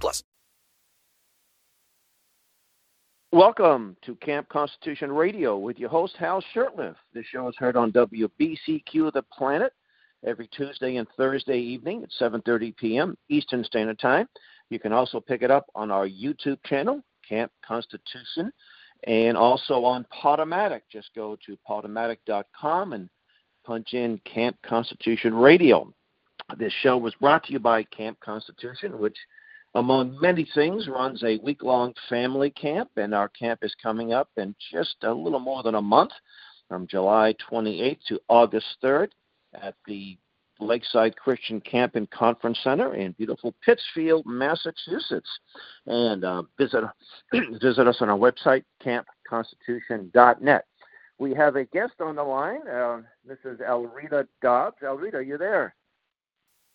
plus. 0.00 0.22
Welcome 3.32 3.96
to 4.04 4.14
Camp 4.16 4.48
Constitution 4.50 5.10
Radio 5.10 5.56
with 5.56 5.78
your 5.78 5.88
host 5.88 6.14
Hal 6.18 6.44
Shurtleff. 6.54 6.96
This 7.14 7.24
show 7.26 7.48
is 7.48 7.56
heard 7.56 7.76
on 7.76 7.90
WBCQ 7.92 9.12
The 9.12 9.24
Planet 9.32 9.72
every 10.26 10.48
Tuesday 10.48 10.96
and 10.96 11.08
Thursday 11.16 11.58
evening 11.58 12.02
at 12.02 12.10
7:30 12.20 12.76
p.m. 12.76 13.16
Eastern 13.28 13.64
Standard 13.64 13.98
Time. 13.98 14.28
You 14.68 14.78
can 14.78 14.92
also 14.92 15.20
pick 15.20 15.42
it 15.42 15.50
up 15.50 15.66
on 15.74 15.90
our 15.90 16.06
YouTube 16.06 16.58
channel, 16.66 17.02
Camp 17.26 17.50
Constitution, 17.66 18.52
and 19.04 19.36
also 19.36 19.84
on 19.84 20.06
Podomatic. 20.12 20.82
Just 20.90 21.10
go 21.14 21.36
to 21.46 21.58
podomatic.com 21.68 22.92
and 22.92 23.08
punch 23.64 23.94
in 23.94 24.20
Camp 24.24 24.56
Constitution 24.64 25.34
Radio. 25.34 25.92
This 26.58 26.72
show 26.82 26.98
was 26.98 27.14
brought 27.20 27.44
to 27.44 27.52
you 27.52 27.58
by 27.58 27.84
Camp 27.84 28.18
Constitution, 28.20 28.98
which, 28.98 29.16
among 29.74 30.18
many 30.20 30.46
things, 30.54 30.88
runs 30.88 31.22
a 31.24 31.38
week 31.38 31.62
long 31.62 31.94
family 32.08 32.50
camp, 32.50 32.90
and 32.96 33.14
our 33.14 33.28
camp 33.28 33.60
is 33.62 33.74
coming 33.82 34.12
up 34.12 34.28
in 34.36 34.54
just 34.70 34.96
a 35.02 35.12
little 35.12 35.40
more 35.40 35.62
than 35.62 35.74
a 35.74 35.82
month 35.82 36.12
from 36.68 36.86
July 36.86 37.34
28th 37.50 37.98
to 38.08 38.20
August 38.28 38.66
3rd 38.82 39.08
at 39.54 39.74
the 39.86 40.16
Lakeside 40.60 41.16
Christian 41.16 41.60
Camp 41.60 41.96
and 41.96 42.10
Conference 42.10 42.58
Center 42.62 42.94
in 42.94 43.12
beautiful 43.12 43.54
Pittsfield, 43.64 44.24
Massachusetts. 44.26 45.28
And 45.86 46.24
uh, 46.24 46.42
visit, 46.58 46.84
visit 47.60 47.86
us 47.86 47.96
on 48.00 48.08
our 48.08 48.18
website, 48.18 48.64
campconstitution.net. 48.84 50.64
We 51.18 51.34
have 51.34 51.56
a 51.56 51.64
guest 51.64 51.94
on 52.00 52.16
the 52.16 52.22
line. 52.22 52.66
Uh, 52.66 53.02
this 53.26 53.38
is 53.44 53.60
Elreta 53.60 54.26
Dodds. 54.40 54.76
Elreta, 54.82 55.14
are 55.14 55.22
you 55.22 55.38
there? 55.38 55.74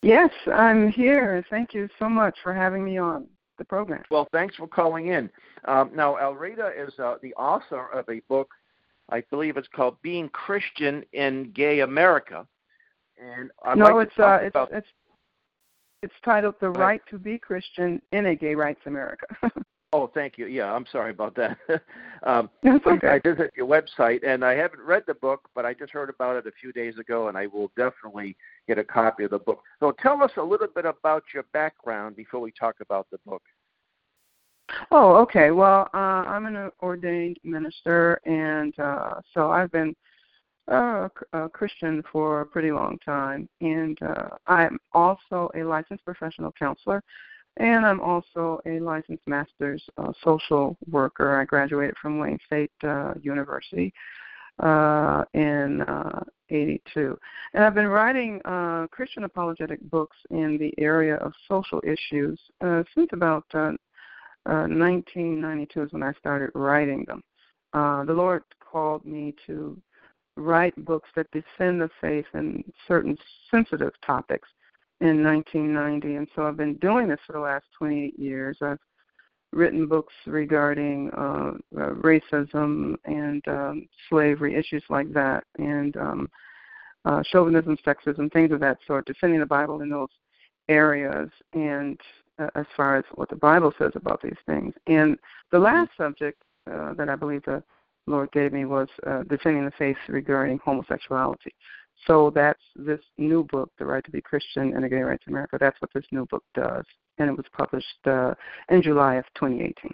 Yes, 0.01 0.29
I'm 0.53 0.91
here. 0.91 1.43
Thank 1.49 1.73
you 1.73 1.89
so 1.97 2.07
much 2.07 2.37
for 2.43 2.53
having 2.53 2.85
me 2.85 2.97
on 2.97 3.27
the 3.57 3.65
program. 3.65 4.03
Well, 4.11 4.27
thanks 4.31 4.55
for 4.55 4.67
calling 4.67 5.07
in. 5.07 5.29
Um, 5.65 5.91
now, 5.93 6.17
Elreta 6.17 6.71
is 6.77 6.93
uh, 6.99 7.15
the 7.21 7.33
author 7.33 7.87
of 7.91 8.07
a 8.09 8.19
book, 8.29 8.49
I 9.09 9.21
believe 9.29 9.57
it's 9.57 9.67
called 9.73 9.97
"Being 10.01 10.29
Christian 10.29 11.03
in 11.13 11.51
Gay 11.55 11.79
America," 11.79 12.45
and 13.17 13.49
I'd 13.63 13.77
no, 13.77 13.85
like 13.85 14.07
it's 14.07 14.15
to 14.15 14.21
talk 14.21 14.41
uh, 14.41 14.47
about. 14.47 14.69
it's 14.71 14.77
it's 14.77 14.87
it's 16.03 16.13
titled 16.23 16.55
"The 16.59 16.69
Right. 16.69 16.79
Right 16.79 17.01
to 17.09 17.17
Be 17.17 17.37
Christian 17.39 18.01
in 18.11 18.27
a 18.27 18.35
Gay 18.35 18.53
Rights 18.53 18.81
America." 18.85 19.25
Oh, 19.93 20.11
thank 20.13 20.37
you. 20.37 20.47
Yeah, 20.47 20.73
I'm 20.73 20.85
sorry 20.91 21.11
about 21.11 21.33
that. 21.35 21.57
um, 22.23 22.49
That's 22.61 22.85
okay. 22.85 23.07
I 23.07 23.19
visit 23.19 23.53
your 23.55 23.67
website, 23.67 24.19
and 24.27 24.43
I 24.43 24.53
haven't 24.53 24.81
read 24.81 25.03
the 25.07 25.13
book, 25.13 25.47
but 25.55 25.65
I 25.65 25.73
just 25.73 25.93
heard 25.93 26.09
about 26.09 26.35
it 26.35 26.45
a 26.45 26.51
few 26.59 26.73
days 26.73 26.97
ago, 26.97 27.29
and 27.29 27.37
I 27.37 27.47
will 27.47 27.71
definitely 27.77 28.35
get 28.67 28.77
a 28.77 28.83
copy 28.83 29.23
of 29.23 29.31
the 29.31 29.39
book. 29.39 29.61
So, 29.79 29.93
tell 30.01 30.21
us 30.23 30.31
a 30.37 30.43
little 30.43 30.67
bit 30.67 30.85
about 30.85 31.23
your 31.33 31.43
background 31.53 32.15
before 32.15 32.39
we 32.39 32.51
talk 32.51 32.75
about 32.81 33.07
the 33.11 33.19
book. 33.25 33.41
Oh, 34.91 35.15
okay. 35.15 35.51
Well, 35.51 35.89
uh, 35.93 35.97
I'm 35.97 36.45
an 36.45 36.71
ordained 36.81 37.37
minister, 37.43 38.19
and 38.25 38.77
uh, 38.79 39.21
so 39.33 39.49
I've 39.51 39.71
been 39.71 39.95
uh, 40.71 41.07
a 41.33 41.49
Christian 41.49 42.03
for 42.11 42.41
a 42.41 42.45
pretty 42.45 42.71
long 42.71 42.97
time, 43.05 43.47
and 43.61 43.97
uh, 44.01 44.29
I'm 44.47 44.77
also 44.93 45.49
a 45.55 45.63
licensed 45.63 46.03
professional 46.03 46.51
counselor, 46.51 47.01
and 47.57 47.85
I'm 47.85 48.01
also 48.01 48.59
a 48.65 48.79
licensed 48.79 49.25
master's 49.27 49.83
uh, 49.97 50.11
social 50.23 50.77
worker. 50.91 51.39
I 51.39 51.45
graduated 51.45 51.95
from 52.01 52.19
Wayne 52.19 52.39
State 52.45 52.71
uh, 52.83 53.13
University 53.21 53.93
uh, 54.59 55.23
in 55.33 55.81
uh, 55.81 56.23
82. 56.49 57.17
And 57.53 57.63
I've 57.63 57.75
been 57.75 57.87
writing 57.87 58.41
uh, 58.45 58.87
Christian 58.91 59.23
apologetic 59.23 59.79
books 59.89 60.17
in 60.29 60.57
the 60.57 60.73
area 60.81 61.15
of 61.15 61.33
social 61.47 61.81
issues 61.83 62.39
uh, 62.61 62.83
since 62.95 63.09
about 63.13 63.45
uh, 63.53 63.73
uh, 64.47 64.65
1992 64.67 65.83
is 65.83 65.93
when 65.93 66.03
I 66.03 66.13
started 66.13 66.51
writing 66.55 67.05
them. 67.07 67.21
Uh, 67.73 68.05
the 68.05 68.13
Lord 68.13 68.43
called 68.59 69.05
me 69.05 69.35
to 69.45 69.77
write 70.37 70.73
books 70.85 71.09
that 71.15 71.29
defend 71.31 71.81
the 71.81 71.89
faith 71.99 72.25
in 72.33 72.63
certain 72.87 73.17
sensitive 73.51 73.91
topics 74.05 74.47
in 75.01 75.23
1990, 75.23 76.15
and 76.15 76.27
so 76.35 76.47
I've 76.47 76.57
been 76.57 76.75
doing 76.75 77.07
this 77.07 77.19
for 77.27 77.33
the 77.33 77.39
last 77.39 77.65
28 77.77 78.17
years. 78.17 78.57
I've 78.61 78.79
written 79.53 79.87
books 79.87 80.13
regarding 80.25 81.09
uh, 81.11 81.53
uh, 81.75 81.89
racism 81.93 82.95
and 83.05 83.47
um, 83.47 83.87
slavery, 84.09 84.55
issues 84.55 84.83
like 84.89 85.11
that, 85.13 85.43
and 85.57 85.95
um, 85.97 86.29
uh, 87.05 87.23
chauvinism, 87.31 87.77
sexism, 87.85 88.31
things 88.31 88.51
of 88.51 88.59
that 88.59 88.77
sort, 88.85 89.05
defending 89.05 89.39
the 89.39 89.45
Bible 89.45 89.81
in 89.81 89.89
those 89.89 90.09
areas, 90.69 91.29
and 91.53 91.99
uh, 92.39 92.49
as 92.55 92.65
far 92.75 92.97
as 92.97 93.05
what 93.15 93.29
the 93.29 93.35
Bible 93.35 93.73
says 93.77 93.91
about 93.95 94.21
these 94.21 94.37
things. 94.45 94.73
And 94.87 95.17
the 95.51 95.59
last 95.59 95.91
subject 95.97 96.41
uh, 96.71 96.93
that 96.95 97.09
I 97.09 97.15
believe 97.15 97.43
the 97.43 97.63
Lord 98.05 98.31
gave 98.31 98.53
me 98.53 98.65
was 98.65 98.87
uh, 99.05 99.23
defending 99.23 99.65
the 99.65 99.71
faith 99.71 99.97
regarding 100.07 100.59
homosexuality. 100.59 101.53
So 102.05 102.31
that's 102.33 102.61
this 102.75 103.01
new 103.17 103.43
book, 103.45 103.71
The 103.77 103.85
Right 103.85 104.03
to 104.05 104.11
Be 104.11 104.21
Christian 104.21 104.73
and 104.75 104.85
a 104.85 104.89
Gay 104.89 105.01
Rights 105.01 105.23
America. 105.27 105.57
That's 105.59 105.79
what 105.81 105.91
this 105.93 106.05
new 106.11 106.25
book 106.27 106.43
does, 106.53 106.85
and 107.17 107.29
it 107.29 107.35
was 107.35 107.45
published 107.51 108.05
uh, 108.05 108.33
in 108.69 108.81
July 108.81 109.15
of 109.15 109.25
2018. 109.35 109.91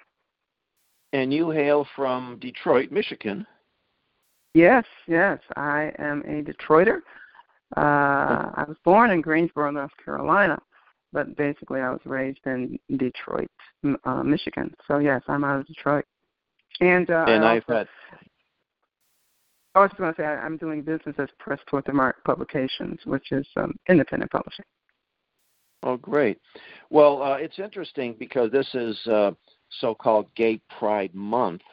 And 1.13 1.33
you 1.33 1.51
hail 1.51 1.87
from 1.95 2.39
Detroit, 2.39 2.91
Michigan. 2.91 3.45
Yes, 4.53 4.85
yes, 5.07 5.39
I 5.55 5.91
am 5.97 6.21
a 6.21 6.43
Detroiter. 6.43 6.99
Uh, 7.75 8.51
I 8.55 8.65
was 8.67 8.77
born 8.83 9.09
in 9.09 9.21
Greensboro, 9.21 9.71
North 9.71 9.91
Carolina, 10.03 10.59
but 11.11 11.35
basically 11.37 11.81
I 11.81 11.89
was 11.89 12.01
raised 12.05 12.45
in 12.45 12.77
Detroit, 12.97 13.49
uh, 14.03 14.23
Michigan. 14.23 14.73
So 14.87 14.99
yes, 14.99 15.21
I'm 15.27 15.43
out 15.43 15.59
of 15.61 15.67
Detroit. 15.67 16.05
And 16.81 17.09
uh, 17.09 17.25
and 17.27 17.45
I 17.45 17.55
I've 17.55 17.63
also, 17.67 17.79
had 17.79 17.87
I 19.75 19.79
was 19.79 19.89
just 19.89 19.99
going 19.99 20.13
to 20.13 20.21
say 20.21 20.25
I'm 20.25 20.57
doing 20.57 20.81
business 20.81 21.15
as 21.17 21.29
Press 21.39 21.59
Toward 21.67 21.85
the 21.85 21.93
Mark 21.93 22.23
Publications, 22.23 22.99
which 23.05 23.31
is 23.31 23.47
um, 23.57 23.73
independent 23.89 24.31
publishing. 24.31 24.65
Oh, 25.81 25.97
great. 25.97 26.39
Well, 26.89 27.21
uh, 27.21 27.35
it's 27.35 27.59
interesting 27.59 28.15
because 28.19 28.51
this 28.51 28.69
is 28.73 28.95
uh, 29.07 29.31
so-called 29.79 30.27
Gay 30.35 30.61
Pride 30.79 31.13
Month, 31.13 31.63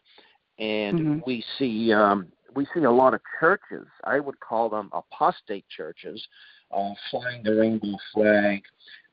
and 0.59 0.99
Mhm. 0.99 1.27
we 1.27 1.45
see 1.59 1.93
um, 1.93 2.27
we 2.55 2.67
see 2.75 2.83
a 2.83 2.91
lot 2.91 3.15
of 3.15 3.21
churches. 3.39 3.87
I 4.03 4.19
would 4.19 4.41
call 4.41 4.69
them 4.69 4.91
apostate 4.93 5.69
churches, 5.69 6.27
uh, 6.73 6.95
flying 7.11 7.45
the 7.45 7.55
rainbow 7.55 7.97
flag. 8.13 8.65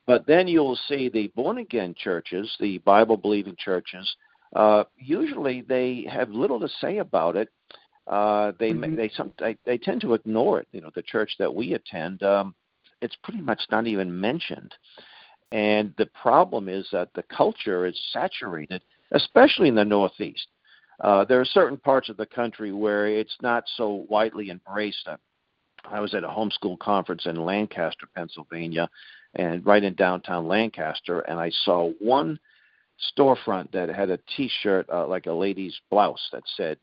But 0.06 0.26
then 0.26 0.48
you'll 0.48 0.80
see 0.88 1.08
the 1.08 1.28
born-again 1.36 1.94
churches, 1.94 2.56
the 2.58 2.78
Bible-believing 2.78 3.56
churches. 3.56 4.16
Uh, 4.56 4.84
usually, 4.96 5.60
they 5.60 6.02
have 6.10 6.30
little 6.30 6.58
to 6.58 6.68
say 6.80 6.98
about 6.98 7.36
it. 7.36 7.50
Uh, 8.08 8.52
they 8.58 8.72
Mhm. 8.72 8.96
they 8.96 9.08
some 9.10 9.32
they, 9.38 9.56
they 9.64 9.78
tend 9.78 10.00
to 10.00 10.14
ignore 10.14 10.60
it. 10.60 10.68
You 10.72 10.80
know, 10.80 10.90
the 10.94 11.02
church 11.02 11.36
that 11.38 11.54
we 11.54 11.74
attend. 11.74 12.22
Um, 12.22 12.54
it's 13.00 13.16
pretty 13.16 13.40
much 13.40 13.60
not 13.70 13.86
even 13.86 14.20
mentioned. 14.20 14.74
And 15.52 15.94
the 15.96 16.06
problem 16.06 16.68
is 16.68 16.88
that 16.90 17.12
the 17.14 17.22
culture 17.24 17.86
is 17.86 17.98
saturated, 18.12 18.82
especially 19.12 19.68
in 19.68 19.74
the 19.74 19.84
Northeast. 19.84 20.48
Uh, 21.00 21.24
there 21.24 21.40
are 21.40 21.44
certain 21.44 21.78
parts 21.78 22.08
of 22.08 22.16
the 22.16 22.26
country 22.26 22.72
where 22.72 23.06
it's 23.06 23.36
not 23.40 23.64
so 23.76 24.06
widely 24.08 24.50
embraced. 24.50 25.06
Uh, 25.06 25.16
I 25.84 26.00
was 26.00 26.12
at 26.14 26.24
a 26.24 26.28
homeschool 26.28 26.78
conference 26.80 27.26
in 27.26 27.36
Lancaster, 27.36 28.08
Pennsylvania, 28.14 28.90
and 29.34 29.64
right 29.64 29.84
in 29.84 29.94
downtown 29.94 30.48
Lancaster, 30.48 31.20
and 31.20 31.38
I 31.38 31.50
saw 31.64 31.92
one 32.00 32.38
storefront 33.16 33.70
that 33.70 33.88
had 33.88 34.10
a 34.10 34.18
T-shirt 34.36 34.88
uh, 34.90 35.06
like 35.06 35.26
a 35.26 35.32
lady's 35.32 35.78
blouse 35.88 36.28
that 36.32 36.42
said 36.56 36.78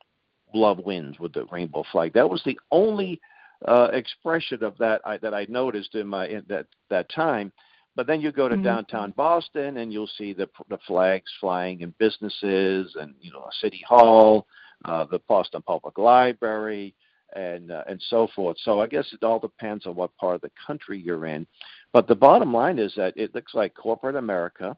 "Love 0.53 0.79
wins" 0.79 1.19
with 1.19 1.33
the 1.33 1.45
rainbow 1.45 1.83
flag. 1.91 2.13
That 2.13 2.29
was 2.29 2.41
the 2.43 2.59
only 2.71 3.19
uh, 3.65 3.89
expression 3.93 4.63
of 4.63 4.77
that 4.77 5.01
I, 5.05 5.17
that 5.17 5.33
I 5.33 5.45
noticed 5.49 5.95
in 5.95 6.07
my 6.07 6.27
in 6.27 6.43
that 6.47 6.67
that 6.89 7.09
time. 7.09 7.51
But 7.95 8.07
then 8.07 8.19
you 8.19 8.31
go 8.31 8.49
to 8.49 8.57
Mhm. 8.57 8.63
downtown 8.63 9.11
Boston 9.11 9.77
and 9.77 9.91
you'll 9.93 10.07
see 10.07 10.33
the 10.33 10.49
the 10.69 10.77
flags 10.79 11.31
flying 11.39 11.81
in 11.81 11.93
businesses 11.97 12.95
and 12.99 13.15
you 13.21 13.31
know 13.31 13.47
City 13.61 13.83
Hall, 13.87 14.45
uh, 14.83 15.05
the 15.05 15.19
Boston 15.27 15.61
Public 15.61 15.97
Library, 15.97 16.93
and 17.35 17.71
uh, 17.71 17.83
and 17.87 18.01
so 18.09 18.27
forth. 18.35 18.57
So 18.59 18.81
I 18.81 18.87
guess 18.87 19.11
it 19.13 19.23
all 19.23 19.39
depends 19.39 19.87
on 19.87 19.95
what 19.95 20.15
part 20.17 20.35
of 20.35 20.41
the 20.41 20.51
country 20.67 20.99
you're 20.99 21.25
in. 21.25 21.47
But 21.93 22.07
the 22.07 22.15
bottom 22.15 22.53
line 22.53 22.79
is 22.79 22.93
that 22.95 23.13
it 23.15 23.33
looks 23.33 23.53
like 23.53 23.73
corporate 23.73 24.15
America 24.17 24.75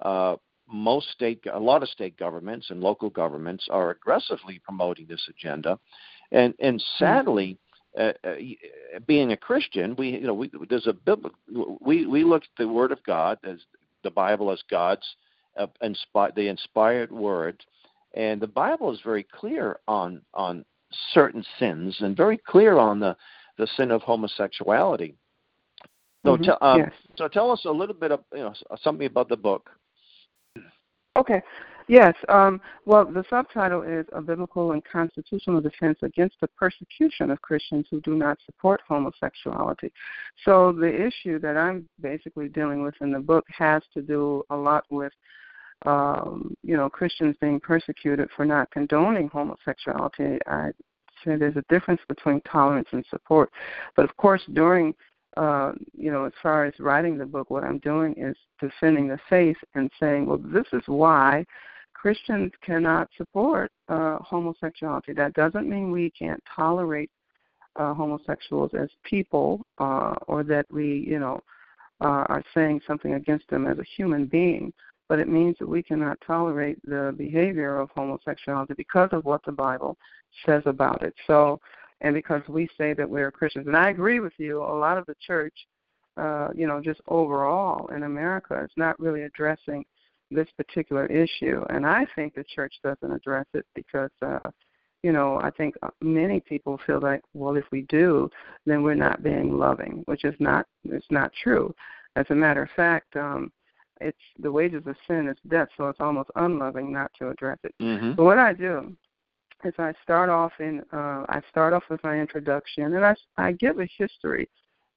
uh, 0.00 0.36
most 0.68 1.10
state, 1.10 1.40
a 1.52 1.58
lot 1.58 1.82
of 1.82 1.88
state 1.88 2.16
governments 2.16 2.68
and 2.70 2.80
local 2.80 3.10
governments 3.10 3.66
are 3.70 3.90
aggressively 3.90 4.60
promoting 4.64 5.06
this 5.06 5.28
agenda, 5.28 5.78
and 6.32 6.54
and 6.58 6.82
sadly, 6.98 7.58
uh, 7.98 8.12
uh, 8.24 8.34
being 9.06 9.32
a 9.32 9.36
Christian, 9.36 9.94
we 9.96 10.10
you 10.10 10.26
know 10.26 10.34
we 10.34 10.50
there's 10.68 10.86
a 10.86 10.96
we 11.80 12.06
we 12.06 12.24
look 12.24 12.42
at 12.42 12.48
the 12.58 12.68
Word 12.68 12.92
of 12.92 13.02
God 13.04 13.38
as 13.44 13.58
the 14.02 14.10
Bible 14.10 14.50
as 14.50 14.62
God's 14.70 15.06
uh, 15.56 15.66
inspi- 15.82 16.34
the 16.34 16.48
inspired 16.48 17.12
Word, 17.12 17.62
and 18.14 18.40
the 18.40 18.46
Bible 18.46 18.92
is 18.92 19.00
very 19.04 19.22
clear 19.24 19.78
on 19.86 20.22
on 20.32 20.64
certain 21.12 21.44
sins 21.58 21.96
and 22.00 22.16
very 22.16 22.38
clear 22.38 22.78
on 22.78 23.00
the 23.00 23.16
the 23.58 23.66
sin 23.76 23.90
of 23.90 24.02
homosexuality. 24.02 25.14
So, 26.24 26.36
Mhm, 26.36 26.44
tell 26.44 26.58
um, 26.62 26.80
yes. 26.80 26.92
so 27.16 27.28
tell 27.28 27.50
us 27.50 27.64
a 27.64 27.70
little 27.70 27.94
bit 27.94 28.10
of 28.10 28.24
you 28.32 28.40
know 28.40 28.54
something 28.82 29.06
about 29.06 29.28
the 29.28 29.36
book. 29.36 29.70
Okay. 31.16 31.40
Yes. 31.86 32.14
Um, 32.28 32.60
well, 32.86 33.04
the 33.04 33.24
subtitle 33.28 33.82
is 33.82 34.06
A 34.12 34.22
Biblical 34.22 34.72
and 34.72 34.82
Constitutional 34.84 35.60
Defense 35.60 35.98
Against 36.02 36.36
the 36.40 36.48
Persecution 36.48 37.30
of 37.30 37.42
Christians 37.42 37.86
Who 37.90 38.00
Do 38.00 38.14
Not 38.14 38.38
Support 38.46 38.80
Homosexuality. 38.88 39.92
So, 40.44 40.72
the 40.72 40.88
issue 40.88 41.38
that 41.40 41.58
I'm 41.58 41.86
basically 42.00 42.48
dealing 42.48 42.82
with 42.82 42.94
in 43.02 43.12
the 43.12 43.18
book 43.18 43.44
has 43.48 43.82
to 43.92 44.00
do 44.00 44.42
a 44.48 44.56
lot 44.56 44.84
with, 44.90 45.12
um, 45.84 46.56
you 46.62 46.76
know, 46.76 46.88
Christians 46.88 47.36
being 47.38 47.60
persecuted 47.60 48.30
for 48.34 48.46
not 48.46 48.70
condoning 48.70 49.28
homosexuality. 49.28 50.38
I 50.46 50.70
say 51.22 51.36
there's 51.36 51.56
a 51.56 51.64
difference 51.68 52.00
between 52.08 52.40
tolerance 52.50 52.88
and 52.92 53.04
support. 53.10 53.50
But, 53.94 54.06
of 54.06 54.16
course, 54.16 54.42
during 54.54 54.94
uh, 55.36 55.72
you 55.92 56.10
know, 56.10 56.24
as 56.24 56.32
far 56.42 56.64
as 56.64 56.74
writing 56.78 57.18
the 57.18 57.26
book, 57.26 57.50
what 57.50 57.64
I'm 57.64 57.78
doing 57.78 58.14
is 58.16 58.36
defending 58.60 59.08
the 59.08 59.18
faith 59.28 59.56
and 59.74 59.90
saying, 59.98 60.26
well, 60.26 60.38
this 60.38 60.66
is 60.72 60.82
why 60.86 61.44
Christians 61.94 62.52
cannot 62.62 63.08
support 63.16 63.72
uh, 63.88 64.18
homosexuality. 64.18 65.12
That 65.12 65.34
doesn't 65.34 65.68
mean 65.68 65.90
we 65.90 66.10
can't 66.10 66.42
tolerate 66.54 67.10
uh, 67.76 67.94
homosexuals 67.94 68.70
as 68.78 68.88
people, 69.02 69.64
uh, 69.78 70.14
or 70.26 70.44
that 70.44 70.66
we, 70.70 71.04
you 71.08 71.18
know, 71.18 71.40
uh, 72.00 72.24
are 72.28 72.44
saying 72.54 72.80
something 72.86 73.14
against 73.14 73.48
them 73.48 73.66
as 73.66 73.78
a 73.78 73.84
human 73.96 74.26
being. 74.26 74.72
But 75.08 75.18
it 75.18 75.28
means 75.28 75.56
that 75.58 75.68
we 75.68 75.82
cannot 75.82 76.18
tolerate 76.26 76.78
the 76.84 77.14
behavior 77.16 77.78
of 77.78 77.90
homosexuality 77.94 78.74
because 78.76 79.10
of 79.12 79.24
what 79.24 79.44
the 79.44 79.52
Bible 79.52 79.96
says 80.46 80.62
about 80.66 81.02
it. 81.02 81.14
So 81.26 81.60
and 82.04 82.14
because 82.14 82.42
we 82.48 82.68
say 82.76 82.92
that 82.92 83.08
we're 83.08 83.32
Christians. 83.32 83.66
And 83.66 83.76
I 83.76 83.88
agree 83.88 84.20
with 84.20 84.34
you. 84.36 84.62
A 84.62 84.78
lot 84.78 84.98
of 84.98 85.06
the 85.06 85.16
church, 85.26 85.54
uh, 86.18 86.50
you 86.54 86.66
know, 86.66 86.80
just 86.80 87.00
overall 87.08 87.86
in 87.96 88.02
America, 88.02 88.62
is 88.62 88.70
not 88.76 89.00
really 89.00 89.22
addressing 89.22 89.84
this 90.30 90.46
particular 90.58 91.06
issue. 91.06 91.64
And 91.70 91.86
I 91.86 92.06
think 92.14 92.34
the 92.34 92.44
church 92.44 92.74
doesn't 92.84 93.10
address 93.10 93.46
it 93.54 93.64
because, 93.74 94.10
uh, 94.20 94.50
you 95.02 95.12
know, 95.12 95.40
I 95.42 95.50
think 95.50 95.76
many 96.02 96.40
people 96.40 96.78
feel 96.86 97.00
like, 97.00 97.22
well, 97.32 97.56
if 97.56 97.64
we 97.72 97.82
do, 97.88 98.28
then 98.66 98.82
we're 98.82 98.94
not 98.94 99.22
being 99.22 99.56
loving, 99.56 100.02
which 100.04 100.24
is 100.24 100.34
not 100.38 100.66
it's 100.84 101.10
not 101.10 101.32
true. 101.42 101.74
As 102.16 102.26
a 102.28 102.34
matter 102.34 102.62
of 102.62 102.70
fact, 102.76 103.16
um, 103.16 103.50
it's 104.02 104.18
the 104.38 104.52
wages 104.52 104.82
of 104.86 104.96
sin 105.08 105.28
is 105.28 105.38
death, 105.48 105.68
so 105.78 105.88
it's 105.88 106.00
almost 106.00 106.30
unloving 106.36 106.92
not 106.92 107.10
to 107.18 107.30
address 107.30 107.58
it. 107.64 107.74
Mm-hmm. 107.80 108.12
So 108.16 108.24
what 108.24 108.38
I 108.38 108.52
do 108.52 108.94
is 109.64 109.74
I 109.78 109.92
start 110.02 110.30
off 110.30 110.52
in 110.60 110.82
uh, 110.92 111.24
I 111.28 111.40
start 111.50 111.72
off 111.72 111.84
with 111.90 112.02
my 112.04 112.18
introduction, 112.18 112.94
and 112.94 113.04
I 113.04 113.14
I 113.36 113.52
give 113.52 113.78
a 113.78 113.88
history 113.96 114.48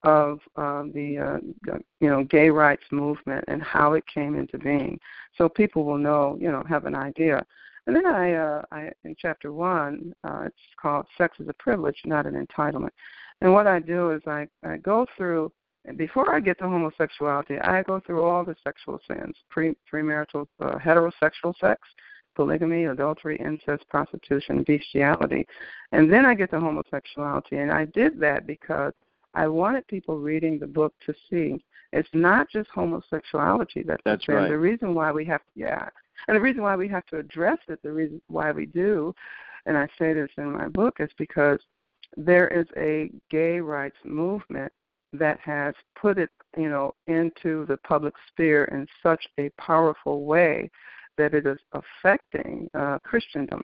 of 0.02 0.40
uh, 0.56 0.84
the 0.94 1.18
uh, 1.18 1.78
you 2.00 2.08
know 2.08 2.24
gay 2.24 2.50
rights 2.50 2.84
movement 2.90 3.44
and 3.48 3.62
how 3.62 3.94
it 3.94 4.04
came 4.12 4.36
into 4.36 4.58
being, 4.58 4.98
so 5.36 5.48
people 5.48 5.84
will 5.84 5.98
know 5.98 6.36
you 6.40 6.50
know 6.50 6.62
have 6.68 6.84
an 6.84 6.94
idea. 6.94 7.44
And 7.86 7.96
then 7.96 8.06
I, 8.06 8.34
uh, 8.34 8.62
I 8.70 8.90
in 9.04 9.16
chapter 9.18 9.52
one, 9.52 10.12
uh, 10.22 10.42
it's 10.46 10.56
called 10.80 11.06
"Sex 11.16 11.40
is 11.40 11.48
a 11.48 11.54
Privilege, 11.54 12.00
Not 12.04 12.26
an 12.26 12.46
Entitlement." 12.46 12.90
And 13.40 13.52
what 13.52 13.66
I 13.66 13.78
do 13.80 14.10
is 14.10 14.22
I 14.26 14.46
I 14.64 14.76
go 14.76 15.06
through 15.16 15.52
before 15.96 16.34
I 16.34 16.40
get 16.40 16.58
to 16.58 16.64
homosexuality, 16.64 17.58
I 17.60 17.82
go 17.82 18.00
through 18.00 18.22
all 18.22 18.44
the 18.44 18.56
sexual 18.62 19.00
sins: 19.08 19.34
pre 19.48 19.74
premarital 19.90 20.46
uh, 20.60 20.78
heterosexual 20.78 21.54
sex, 21.58 21.80
polygamy, 22.38 22.84
adultery, 22.84 23.36
incest, 23.44 23.82
prostitution, 23.88 24.62
bestiality. 24.62 25.44
And 25.90 26.10
then 26.12 26.24
I 26.24 26.34
get 26.34 26.52
to 26.52 26.60
homosexuality. 26.60 27.56
And 27.56 27.72
I 27.72 27.86
did 27.86 28.20
that 28.20 28.46
because 28.46 28.92
I 29.34 29.48
wanted 29.48 29.88
people 29.88 30.20
reading 30.20 30.56
the 30.56 30.68
book 30.68 30.94
to 31.06 31.14
see 31.28 31.58
it's 31.92 32.08
not 32.12 32.48
just 32.48 32.70
homosexuality 32.70 33.82
that's, 33.82 34.02
That's 34.04 34.28
right. 34.28 34.48
The 34.48 34.56
reason 34.56 34.94
why 34.94 35.10
we 35.10 35.24
have 35.24 35.40
yeah. 35.56 35.88
And 36.28 36.36
the 36.36 36.40
reason 36.40 36.62
why 36.62 36.76
we 36.76 36.86
have 36.86 37.06
to 37.06 37.18
address 37.18 37.58
it, 37.66 37.80
the 37.82 37.90
reason 37.90 38.22
why 38.28 38.52
we 38.52 38.66
do, 38.66 39.12
and 39.66 39.76
I 39.76 39.88
say 39.98 40.12
this 40.12 40.30
in 40.36 40.52
my 40.52 40.68
book, 40.68 40.98
is 41.00 41.10
because 41.18 41.58
there 42.16 42.46
is 42.46 42.66
a 42.76 43.10
gay 43.30 43.58
rights 43.58 43.96
movement 44.04 44.72
that 45.12 45.40
has 45.40 45.74
put 46.00 46.18
it, 46.18 46.30
you 46.56 46.68
know, 46.68 46.94
into 47.08 47.66
the 47.66 47.78
public 47.78 48.14
sphere 48.28 48.66
in 48.66 48.86
such 49.02 49.26
a 49.40 49.48
powerful 49.58 50.24
way 50.24 50.70
that 51.18 51.34
it 51.34 51.46
is 51.46 51.58
affecting 51.72 52.68
uh, 52.74 52.98
Christendom. 53.04 53.62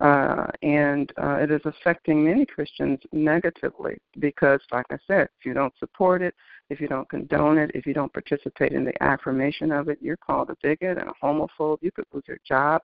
Uh, 0.00 0.48
and 0.62 1.12
uh, 1.22 1.36
it 1.36 1.52
is 1.52 1.60
affecting 1.64 2.24
many 2.24 2.44
Christians 2.44 2.98
negatively 3.12 3.96
because, 4.18 4.60
like 4.72 4.86
I 4.90 4.96
said, 5.06 5.28
if 5.38 5.46
you 5.46 5.54
don't 5.54 5.72
support 5.78 6.20
it, 6.20 6.34
if 6.68 6.80
you 6.80 6.88
don't 6.88 7.08
condone 7.08 7.58
it, 7.58 7.70
if 7.74 7.86
you 7.86 7.94
don't 7.94 8.12
participate 8.12 8.72
in 8.72 8.84
the 8.84 9.02
affirmation 9.02 9.70
of 9.70 9.88
it, 9.88 9.98
you're 10.02 10.16
called 10.16 10.50
a 10.50 10.56
bigot 10.62 10.98
and 10.98 11.08
a 11.08 11.12
homophobe. 11.24 11.78
You 11.80 11.92
could 11.92 12.06
lose 12.12 12.24
your 12.26 12.40
job. 12.46 12.82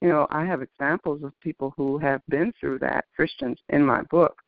You 0.00 0.08
know, 0.08 0.28
I 0.30 0.44
have 0.44 0.62
examples 0.62 1.24
of 1.24 1.32
people 1.40 1.74
who 1.76 1.98
have 1.98 2.22
been 2.28 2.52
through 2.60 2.78
that, 2.80 3.06
Christians, 3.14 3.58
in 3.70 3.84
my 3.84 4.02
book. 4.02 4.40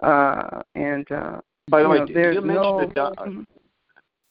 Uh, 0.00 0.62
and 0.74 1.10
uh, 1.12 1.40
By 1.68 1.82
the 1.82 1.88
way, 1.88 1.98
know, 1.98 2.06
there's 2.12 2.34
you 2.34 2.42
mention 2.42 2.76
no, 2.76 2.80
a 2.80 2.86
doc- 2.86 3.18
Mhm. 3.26 3.46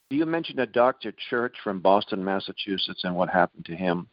you 0.10 0.26
mentioned 0.26 0.60
a 0.60 0.68
Dr. 0.68 1.14
Church 1.30 1.56
from 1.64 1.80
Boston, 1.80 2.24
Massachusetts, 2.24 3.06
and 3.06 3.16
what 3.16 3.30
happened 3.30 3.66
to 3.66 3.76
him. 3.76 4.08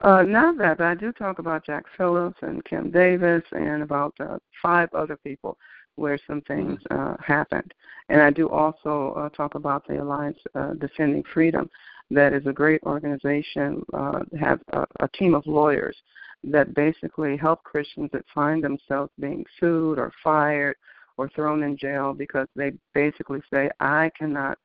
Uh, 0.00 0.22
not 0.22 0.56
that, 0.58 0.78
but 0.78 0.86
I 0.86 0.94
do 0.94 1.12
talk 1.12 1.38
about 1.38 1.66
Jack 1.66 1.84
Phillips 1.96 2.38
and 2.42 2.64
Kim 2.64 2.90
Davis 2.90 3.42
and 3.52 3.82
about 3.82 4.14
uh, 4.20 4.38
five 4.62 4.88
other 4.94 5.16
people 5.16 5.58
where 5.96 6.18
some 6.26 6.40
things 6.42 6.80
uh, 6.90 7.16
happened. 7.24 7.72
And 8.08 8.20
I 8.20 8.30
do 8.30 8.48
also 8.48 9.14
uh, 9.16 9.28
talk 9.30 9.54
about 9.54 9.86
the 9.86 10.02
Alliance 10.02 10.38
uh, 10.54 10.74
Defending 10.74 11.22
Freedom. 11.32 11.68
That 12.10 12.32
is 12.32 12.46
a 12.46 12.52
great 12.52 12.82
organization. 12.82 13.82
Uh, 13.92 14.20
have 14.38 14.60
a, 14.72 14.84
a 15.00 15.08
team 15.08 15.34
of 15.34 15.46
lawyers 15.46 15.96
that 16.44 16.74
basically 16.74 17.36
help 17.36 17.62
Christians 17.62 18.10
that 18.12 18.24
find 18.34 18.62
themselves 18.62 19.10
being 19.18 19.44
sued 19.58 19.98
or 19.98 20.12
fired 20.22 20.76
or 21.16 21.28
thrown 21.30 21.62
in 21.62 21.76
jail 21.76 22.12
because 22.12 22.48
they 22.54 22.72
basically 22.92 23.40
say, 23.50 23.70
I 23.80 24.10
cannot 24.18 24.58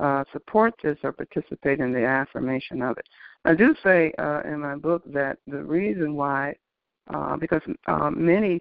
uh, 0.00 0.24
support 0.32 0.74
this 0.82 0.98
or 1.02 1.12
participate 1.12 1.80
in 1.80 1.92
the 1.92 2.04
affirmation 2.04 2.82
of 2.82 2.98
it. 2.98 3.06
I 3.44 3.54
do 3.54 3.74
say 3.82 4.12
uh, 4.18 4.42
in 4.44 4.60
my 4.60 4.76
book 4.76 5.02
that 5.12 5.38
the 5.46 5.62
reason 5.62 6.14
why, 6.14 6.54
uh, 7.12 7.36
because 7.36 7.62
um, 7.86 8.14
many 8.18 8.60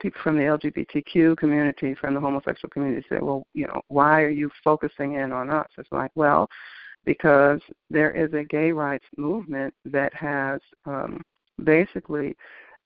people 0.00 0.20
from 0.22 0.36
the 0.36 0.44
LGBTQ 0.44 1.36
community, 1.36 1.94
from 1.94 2.14
the 2.14 2.20
homosexual 2.20 2.70
community, 2.70 3.04
say, 3.08 3.18
well, 3.20 3.44
you 3.54 3.66
know, 3.66 3.80
why 3.88 4.22
are 4.22 4.30
you 4.30 4.50
focusing 4.64 5.14
in 5.14 5.32
on 5.32 5.50
us? 5.50 5.68
It's 5.76 5.92
like, 5.92 6.10
well, 6.14 6.48
because 7.04 7.60
there 7.90 8.10
is 8.10 8.32
a 8.34 8.44
gay 8.44 8.72
rights 8.72 9.04
movement 9.16 9.74
that 9.84 10.12
has 10.14 10.60
um, 10.86 11.22
basically 11.64 12.36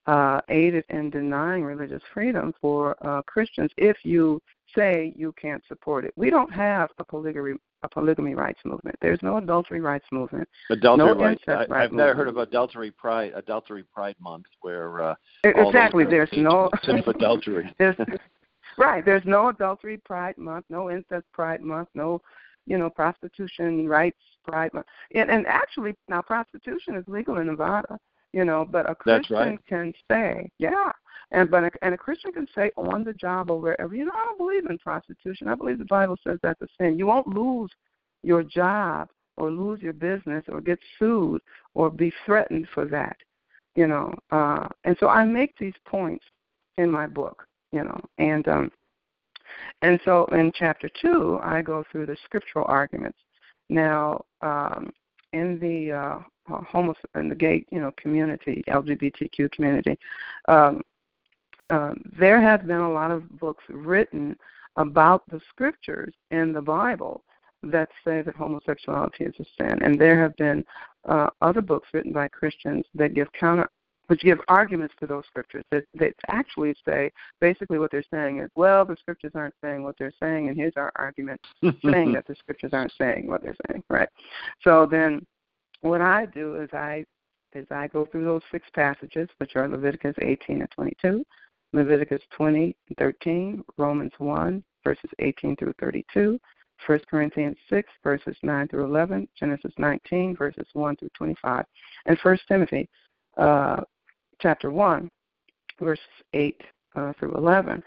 uh, 0.07 0.41
aided 0.49 0.85
in 0.91 1.11
denying 1.11 1.63
religious 1.63 2.03
freedom 2.13 2.53
for 2.61 2.97
uh, 3.07 3.23
Christians 3.23 3.71
if 3.77 3.97
you 4.03 4.41
say 4.75 5.13
you 5.17 5.35
can't 5.41 5.63
support 5.69 6.05
it. 6.05 6.13
We 6.17 6.31
don't 6.31 6.53
have 6.53 6.91
a 6.99 7.05
polygamy 7.05 7.55
a 7.85 7.89
polygamy 7.89 8.35
rights 8.35 8.61
movement. 8.65 8.97
There's 9.01 9.19
no 9.23 9.39
adultery 9.39 9.81
rights 9.81 10.07
movement. 10.13 10.49
Adultery 10.71 11.07
No 11.07 11.15
rights. 11.15 11.43
I, 11.49 11.53
right 11.53 11.73
I've 11.73 11.93
never 11.93 12.15
heard 12.15 12.29
of 12.29 12.37
adultery 12.37 12.91
pride 12.91 13.33
adultery 13.35 13.85
pride 13.93 14.17
month 14.21 14.45
where 14.61 15.03
uh, 15.03 15.15
exactly. 15.45 16.05
There's 16.05 16.31
no 16.33 16.71
adultery. 17.07 17.75
there's 17.79 17.97
right. 18.79 19.05
There's 19.05 19.25
no 19.25 19.49
adultery 19.49 19.99
pride 19.99 20.39
month, 20.39 20.65
no 20.69 20.91
incest 20.91 21.27
pride 21.33 21.61
month, 21.61 21.89
no 21.95 22.21
you 22.67 22.79
know 22.79 22.89
prostitution 22.89 23.89
rights 23.89 24.21
pride 24.45 24.73
month. 24.73 24.87
And, 25.15 25.31
and 25.31 25.47
actually, 25.47 25.95
now 26.09 26.23
prostitution 26.23 26.95
is 26.95 27.05
legal 27.09 27.39
in 27.39 27.47
Nevada. 27.47 27.99
You 28.33 28.45
know, 28.45 28.67
but 28.69 28.89
a 28.89 28.95
Christian 28.95 29.37
right. 29.37 29.67
can 29.67 29.93
say, 30.11 30.51
yeah, 30.59 30.91
and 31.33 31.51
but 31.51 31.65
a, 31.65 31.71
and 31.83 31.95
a 31.95 31.99
Christian 31.99 32.33
can 32.33 32.47
say 32.55 32.71
on 32.77 33.05
the 33.05 33.13
job 33.15 33.51
or 33.51 33.61
wherever, 33.61 33.95
you 33.95 34.05
know, 34.05 34.13
I 34.15 34.25
don't 34.27 34.39
believe 34.39 34.67
in 34.69 34.79
prostitution. 34.79 35.49
I 35.49 35.55
believe 35.55 35.79
the 35.79 35.85
Bible 35.87 36.17
says 36.25 36.39
that's 36.43 36.61
a 36.63 36.67
sin. 36.79 36.99
You 36.99 37.07
won't 37.07 37.27
lose 37.27 37.71
your 38.23 38.43
job 38.43 39.09
or 39.37 39.51
lose 39.51 39.81
your 39.81 39.95
business 39.95 40.45
or 40.49 40.61
get 40.61 40.79
sued 40.99 41.41
or 41.75 41.91
be 41.91 42.13
threatened 42.25 42.69
for 42.75 42.85
that. 42.87 43.17
You 43.75 43.87
know, 43.87 44.15
uh, 44.31 44.69
and 44.85 44.97
so 45.01 45.09
I 45.09 45.25
make 45.25 45.57
these 45.59 45.75
points 45.87 46.25
in 46.77 46.91
my 46.91 47.07
book. 47.07 47.47
You 47.73 47.85
know, 47.85 48.01
and 48.19 48.47
um, 48.49 48.71
and 49.81 49.99
so 50.05 50.27
in 50.33 50.53
chapter 50.55 50.91
two, 51.01 51.39
I 51.43 51.63
go 51.63 51.83
through 51.91 52.07
the 52.07 52.17
scriptural 52.25 52.67
arguments. 52.69 53.19
Now, 53.71 54.25
um, 54.43 54.93
in 55.33 55.59
the 55.59 55.93
uh, 55.93 56.19
homo 56.47 56.95
in 57.15 57.29
the 57.29 57.35
gay 57.35 57.65
you 57.71 57.81
know 57.81 57.93
community, 57.97 58.63
LGBTQ 58.69 59.51
community, 59.53 59.99
um, 60.49 60.83
uh, 61.71 61.95
there 62.19 62.41
have 62.41 62.67
been 62.67 62.81
a 62.81 62.93
lot 62.93 63.11
of 63.11 63.39
books 63.39 63.65
written 63.69 64.37
about 64.77 65.23
the 65.31 65.41
scriptures 65.51 66.15
in 66.31 66.53
the 66.53 66.63
Bible 66.63 67.23
that 67.63 67.89
say 68.05 68.23
that 68.23 68.35
homosexuality 68.35 69.25
is 69.25 69.35
a 69.39 69.45
sin, 69.57 69.79
and 69.83 69.99
there 69.99 70.21
have 70.21 70.37
been 70.37 70.65
uh, 71.09 71.29
other 71.41 71.61
books 71.61 71.89
written 71.93 72.13
by 72.13 72.29
Christians 72.29 72.85
that 72.95 73.15
give 73.15 73.29
counter 73.33 73.69
which 74.09 74.21
give 74.21 74.41
arguments 74.49 74.95
to 75.01 75.07
those 75.07 75.25
scriptures 75.27 75.65
that, 75.71 75.85
that 75.95 76.13
actually 76.29 76.75
say 76.87 77.11
basically 77.41 77.79
what 77.79 77.91
they're 77.91 78.05
saying 78.11 78.41
is, 78.41 78.51
well, 78.55 78.85
the 78.85 78.97
scriptures 79.01 79.33
aren't 79.35 79.55
saying 79.63 79.83
what 79.83 79.95
they're 79.99 80.13
saying, 80.21 80.49
and 80.49 80.57
here's 80.57 80.77
our 80.77 80.93
argument 80.97 81.41
saying 81.63 82.13
that 82.13 82.27
the 82.27 82.35
scriptures 82.35 82.73
aren't 82.73 82.93
saying 82.99 83.27
what 83.27 83.43
they're 83.43 83.57
saying, 83.71 83.83
right? 83.89 84.09
So 84.63 84.87
then, 84.91 85.25
what 85.83 86.01
I 86.01 86.27
do 86.27 86.57
is 86.57 86.71
I 86.73 87.05
is 87.55 87.67
I 87.71 87.87
go 87.89 88.07
through 88.07 88.25
those 88.25 88.41
six 88.51 88.67
passages, 88.75 89.29
which 89.37 89.57
are 89.57 89.69
Leviticus 89.69 90.15
18 90.23 90.63
and 90.63 90.71
22, 90.71 91.23
Leviticus 91.75 92.23
20 92.35 92.75
and 92.89 92.97
13, 92.99 93.63
Romans 93.77 94.13
1 94.17 94.65
verses 94.83 95.11
18 95.19 95.57
through 95.57 95.75
32, 95.79 96.41
1 96.87 97.01
Corinthians 97.11 97.57
6 97.69 97.89
verses 98.03 98.37
9 98.43 98.69
through 98.69 98.85
11, 98.85 99.29
Genesis 99.39 99.73
19 99.79 100.35
verses 100.37 100.67
1 100.73 100.97
through 100.97 101.11
25, 101.17 101.65
and 102.07 102.19
1 102.23 102.39
Timothy 102.49 102.89
uh, 103.37 103.83
chapter 104.41 104.71
1 104.71 105.11
verses 105.79 106.05
8 106.33 106.61
uh, 106.97 107.13
through 107.19 107.35
11. 107.35 107.83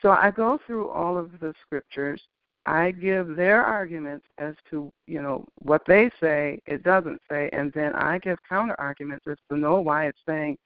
So 0.00 0.10
I 0.10 0.30
go 0.30 0.58
through 0.66 0.88
all 0.88 1.16
of 1.16 1.30
the 1.40 1.54
scriptures. 1.64 2.20
I 2.66 2.92
give 2.92 3.34
their 3.34 3.64
arguments 3.64 4.26
as 4.38 4.54
to 4.70 4.92
you 5.06 5.20
know 5.20 5.44
what 5.62 5.82
they 5.86 6.10
say 6.20 6.60
it 6.66 6.82
doesn't 6.82 7.20
say, 7.30 7.50
and 7.52 7.72
then 7.72 7.94
I 7.94 8.18
give 8.18 8.38
counter 8.48 8.76
arguments 8.78 9.26
as 9.28 9.38
to 9.50 9.56
know 9.56 9.80
why 9.80 10.06
it's 10.06 10.18
saying 10.26 10.58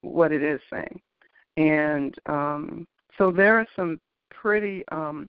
what 0.00 0.32
it 0.32 0.42
is 0.42 0.60
saying. 0.70 1.00
And 1.56 2.14
um, 2.26 2.86
so 3.18 3.30
there 3.30 3.58
are 3.58 3.66
some 3.76 4.00
pretty 4.30 4.84
um, 4.90 5.26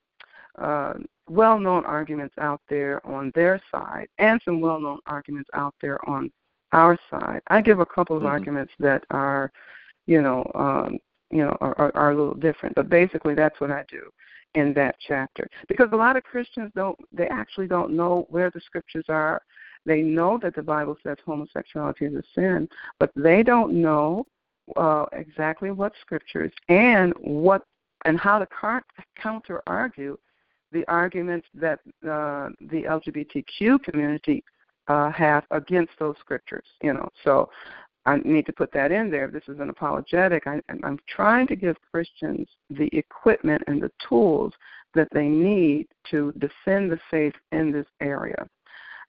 uh, 0.57 0.93
well 1.29 1.59
known 1.59 1.85
arguments 1.85 2.35
out 2.39 2.61
there 2.69 3.05
on 3.05 3.31
their 3.35 3.61
side, 3.71 4.07
and 4.17 4.41
some 4.45 4.61
well 4.61 4.79
known 4.79 4.99
arguments 5.07 5.49
out 5.53 5.75
there 5.81 6.07
on 6.09 6.31
our 6.71 6.97
side. 7.09 7.41
I 7.47 7.61
give 7.61 7.79
a 7.79 7.85
couple 7.85 8.15
of 8.15 8.21
mm-hmm. 8.23 8.31
arguments 8.31 8.73
that 8.79 9.03
are, 9.11 9.51
you 10.07 10.21
know, 10.21 10.49
um, 10.55 10.97
you 11.29 11.43
know, 11.43 11.57
are, 11.59 11.77
are, 11.77 11.95
are 11.95 12.11
a 12.11 12.15
little 12.17 12.35
different. 12.35 12.75
But 12.75 12.89
basically, 12.89 13.35
that's 13.35 13.59
what 13.59 13.71
I 13.71 13.83
do 13.89 14.09
in 14.55 14.73
that 14.73 14.95
chapter 15.05 15.47
because 15.67 15.89
a 15.91 15.95
lot 15.95 16.17
of 16.17 16.23
Christians 16.23 16.71
don't. 16.75 16.97
They 17.11 17.27
actually 17.27 17.67
don't 17.67 17.95
know 17.95 18.25
where 18.29 18.49
the 18.49 18.61
scriptures 18.61 19.05
are. 19.09 19.41
They 19.85 20.01
know 20.01 20.39
that 20.41 20.55
the 20.55 20.63
Bible 20.63 20.97
says 21.03 21.17
homosexuality 21.25 22.05
is 22.05 22.15
a 22.15 22.23
sin, 22.33 22.67
but 22.99 23.11
they 23.15 23.43
don't 23.43 23.73
know 23.73 24.25
uh, 24.75 25.05
exactly 25.11 25.71
what 25.71 25.93
scriptures 26.01 26.51
and 26.69 27.13
what 27.19 27.63
and 28.05 28.19
how 28.19 28.39
to 28.39 28.47
counter 29.21 29.61
argue 29.67 30.17
the 30.71 30.85
arguments 30.87 31.47
that 31.53 31.79
uh, 32.03 32.49
the 32.59 32.83
LGBTQ 32.83 33.83
community 33.83 34.43
uh, 34.87 35.11
have 35.11 35.43
against 35.51 35.91
those 35.99 36.15
scriptures. 36.19 36.65
You 36.81 36.93
know, 36.93 37.09
so 37.23 37.49
I 38.05 38.17
need 38.17 38.45
to 38.45 38.53
put 38.53 38.71
that 38.73 38.91
in 38.91 39.09
there. 39.09 39.27
This 39.27 39.43
is 39.47 39.59
an 39.59 39.69
apologetic. 39.69 40.45
I, 40.45 40.61
I'm 40.83 40.99
trying 41.09 41.47
to 41.47 41.55
give 41.55 41.75
Christians 41.91 42.47
the 42.69 42.89
equipment 42.93 43.63
and 43.67 43.81
the 43.81 43.91
tools 44.07 44.53
that 44.93 45.07
they 45.11 45.27
need 45.27 45.87
to 46.11 46.31
defend 46.33 46.91
the 46.91 46.99
faith 47.09 47.33
in 47.51 47.71
this 47.71 47.87
area. 48.01 48.47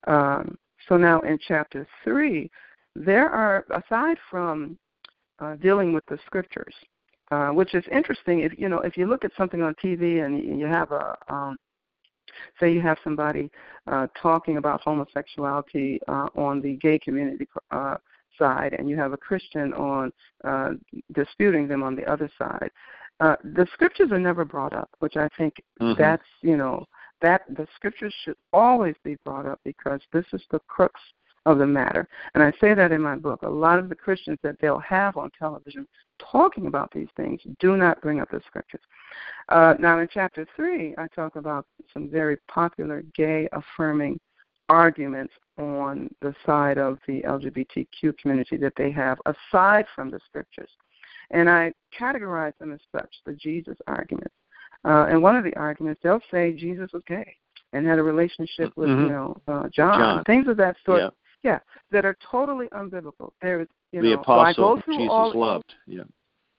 Um, 0.07 0.57
so 0.89 0.97
now 0.97 1.21
in 1.21 1.39
chapter 1.47 1.87
three, 2.05 2.51
there 2.95 3.29
are 3.29 3.65
aside 3.71 4.17
from 4.31 4.79
uh, 5.39 5.57
dealing 5.57 5.93
with 5.93 6.05
the 6.07 6.19
scriptures, 6.25 6.75
uh, 7.31 7.49
which 7.49 7.75
is 7.75 7.85
interesting. 7.93 8.41
If 8.41 8.59
you 8.59 8.69
know, 8.69 8.79
if 8.79 8.97
you 8.97 9.07
look 9.07 9.25
at 9.25 9.33
something 9.37 9.63
on 9.63 9.75
TV 9.83 10.25
and 10.25 10.59
you 10.59 10.67
have 10.67 10.93
a, 10.93 11.17
um, 11.29 11.57
say, 12.59 12.73
you 12.73 12.81
have 12.81 12.99
somebody 13.05 13.51
uh, 13.87 14.07
talking 14.21 14.57
about 14.57 14.81
homosexuality 14.81 16.01
uh, 16.09 16.29
on 16.35 16.63
the 16.63 16.75
gay 16.77 16.99
community 16.99 17.47
uh, 17.71 17.97
side, 18.39 18.75
and 18.79 18.89
you 18.89 18.97
have 18.97 19.13
a 19.13 19.17
Christian 19.17 19.73
on 19.75 20.13
uh, 20.45 20.73
disputing 21.13 21.69
them 21.69 21.83
on 21.83 21.97
the 21.97 22.05
other 22.05 22.31
side. 22.39 22.71
Uh, 23.21 23.37
the 23.43 23.67
scriptures 23.73 24.13
are 24.13 24.19
never 24.19 24.45
brought 24.45 24.75
up, 24.75 24.91
which 24.99 25.17
I 25.17 25.29
think 25.39 25.55
mm-hmm. 25.81 26.01
that's 26.01 26.27
you 26.43 26.57
know 26.57 26.85
that 27.23 27.43
the 27.49 27.67
scriptures 27.75 28.15
should 28.25 28.37
always 28.53 28.95
be 29.03 29.17
brought 29.25 29.47
up 29.47 29.61
because 29.65 30.01
this 30.13 30.27
is 30.33 30.43
the 30.51 30.61
crux 30.69 31.01
of 31.47 31.59
the 31.59 31.67
matter. 31.67 32.09
And 32.35 32.43
I 32.43 32.53
say 32.61 32.75
that 32.75 32.93
in 32.93 33.01
my 33.01 33.15
book. 33.15 33.43
A 33.43 33.49
lot 33.49 33.79
of 33.79 33.89
the 33.89 33.95
Christians 33.95 34.39
that 34.43 34.57
they'll 34.61 34.81
have 34.81 35.17
on 35.17 35.31
television 35.39 35.87
talking 36.19 36.67
about 36.67 36.91
these 36.93 37.09
things 37.17 37.41
do 37.61 37.77
not 37.77 38.03
bring 38.03 38.21
up 38.21 38.31
the 38.31 38.41
scriptures. 38.47 38.81
Uh, 39.49 39.75
now, 39.79 40.01
in 40.01 40.09
chapter 40.13 40.47
3, 40.57 40.97
I 40.99 41.07
talk 41.15 41.37
about 41.37 41.65
some 41.95 42.11
very 42.11 42.37
popular 42.49 43.05
gay 43.15 43.49
affirming 43.53 44.19
arguments 44.69 45.33
on 45.59 46.09
the 46.21 46.35
side 46.45 46.79
of 46.79 46.99
the 47.07 47.23
LGBTQ 47.23 48.17
community 48.19 48.57
that 48.57 48.75
they 48.77 48.91
have 48.91 49.19
aside 49.27 49.87
from 49.95 50.11
the 50.11 50.21
scriptures. 50.27 50.71
And 51.31 51.51
I 51.51 51.73
categorize 51.99 52.57
them 52.59 52.73
as 52.73 52.81
such 52.93 53.11
the 53.25 53.33
Jesus 53.33 53.77
arguments. 53.87 54.35
Uh, 54.85 55.07
and 55.09 55.23
one 55.23 55.37
of 55.37 55.45
the 55.45 55.57
arguments, 55.57 56.01
they'll 56.03 56.21
say 56.31 56.53
Jesus 56.53 56.91
was 56.93 57.03
gay 57.09 57.37
and 57.73 57.87
had 57.87 57.99
a 57.99 58.03
relationship 58.03 58.73
with, 58.77 58.89
mm-hmm. 58.89 59.03
you 59.03 59.09
know, 59.09 59.37
uh, 59.49 59.69
John, 59.73 59.99
John, 59.99 60.25
things 60.25 60.47
of 60.49 60.57
that 60.59 60.77
sort. 60.85 61.01
Yeah 61.01 61.11
yeah, 61.47 61.61
that 61.93 62.05
are 62.05 62.17
totally 62.29 62.67
unbiblical. 62.69 63.31
There 63.41 63.61
is, 63.61 63.69
you 63.93 64.03
the 64.03 64.11
know, 64.11 64.21
apostle 64.21 64.83
so 64.85 64.93
Jesus 64.93 65.09
all, 65.11 65.33
loved. 65.39 65.73
Yeah. 65.87 66.03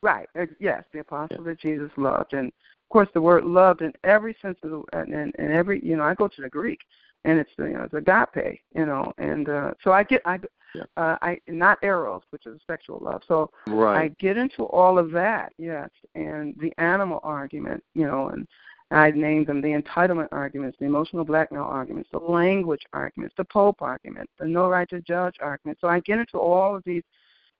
Right. 0.01 0.29
Yes, 0.59 0.83
the 0.93 0.99
apostle 0.99 1.39
yeah. 1.39 1.43
that 1.49 1.59
Jesus 1.59 1.91
loved, 1.97 2.33
and 2.33 2.47
of 2.47 2.89
course 2.89 3.09
the 3.13 3.21
word 3.21 3.43
loved 3.43 3.81
in 3.81 3.91
every 4.05 4.35
sense 4.41 4.57
of 4.63 4.69
the 4.69 4.83
and, 4.93 5.13
and, 5.13 5.35
and 5.37 5.51
every 5.51 5.83
you 5.83 5.97
know 5.97 6.03
I 6.03 6.13
go 6.13 6.29
to 6.29 6.41
the 6.41 6.49
Greek, 6.49 6.79
and 7.27 7.39
it's 7.39 7.51
you 7.57 7.69
know 7.69 7.83
it's 7.83 7.93
agape, 7.93 8.61
you 8.73 8.85
know, 8.85 9.13
and 9.17 9.49
uh, 9.49 9.71
so 9.83 9.91
I 9.91 10.03
get 10.03 10.21
I 10.25 10.39
yeah. 10.73 10.83
uh, 10.95 11.17
I 11.21 11.39
not 11.47 11.77
eros, 11.83 12.21
which 12.29 12.45
is 12.45 12.59
sexual 12.65 12.99
love. 13.01 13.21
So 13.27 13.51
right. 13.67 14.03
I 14.03 14.07
get 14.19 14.37
into 14.37 14.63
all 14.63 14.97
of 14.97 15.11
that, 15.11 15.51
yes, 15.57 15.89
and 16.15 16.55
the 16.59 16.71
animal 16.77 17.19
argument, 17.23 17.83
you 17.93 18.05
know, 18.05 18.29
and 18.29 18.47
I 18.91 19.11
named 19.11 19.47
them 19.47 19.61
the 19.61 19.79
entitlement 19.79 20.29
arguments, 20.31 20.77
the 20.79 20.85
emotional 20.85 21.25
blackmail 21.25 21.63
arguments, 21.63 22.09
the 22.13 22.19
language 22.19 22.83
arguments, 22.93 23.35
the 23.37 23.43
Pope 23.43 23.81
argument, 23.81 24.29
the 24.39 24.47
no 24.47 24.69
right 24.69 24.89
to 24.89 25.01
judge 25.01 25.35
argument. 25.41 25.77
So 25.81 25.89
I 25.89 25.99
get 25.99 26.19
into 26.19 26.37
all 26.37 26.75
of 26.75 26.83
these 26.85 27.03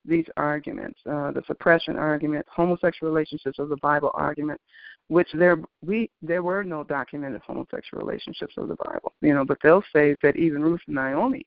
these 0.06 0.26
arguments, 0.38 0.98
uh, 1.06 1.32
the 1.32 1.44
suppression 1.46 1.98
argument, 1.98 2.46
homosexual 2.50 3.12
relationships 3.12 3.60
of 3.60 3.68
the 3.68 3.76
Bible 3.82 4.12
argument, 4.14 4.62
which 5.10 5.30
there 5.34 5.58
we 5.86 6.10
there 6.22 6.44
were 6.44 6.64
no 6.64 6.84
documented 6.84 7.42
homosexual 7.42 8.04
relationships 8.06 8.56
of 8.58 8.68
the 8.68 8.76
Bible, 8.76 9.14
you 9.22 9.34
know, 9.34 9.46
but 9.46 9.58
they'll 9.64 9.84
say 9.94 10.16
that 10.22 10.36
even 10.36 10.62
Ruth 10.62 10.82
and 10.88 10.96
Naomi 10.96 11.46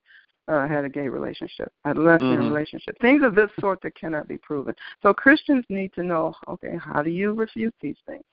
uh, 0.49 0.67
had 0.67 0.85
a 0.85 0.89
gay 0.89 1.09
relationship, 1.09 1.73
had 1.85 1.97
a 1.97 2.01
lesbian 2.01 2.39
mm-hmm. 2.39 2.53
relationship, 2.53 2.97
things 3.01 3.23
of 3.23 3.35
this 3.35 3.51
sort 3.61 3.81
that 3.83 3.95
cannot 3.95 4.27
be 4.27 4.39
proven. 4.39 4.75
So 5.03 5.15
Christians 5.15 5.65
need 5.69 5.93
to 5.95 6.03
know, 6.03 6.35
okay, 6.49 6.77
how 6.83 7.03
do 7.03 7.11
you 7.11 7.33
refute 7.33 7.75
these 7.81 7.97
things? 8.07 8.25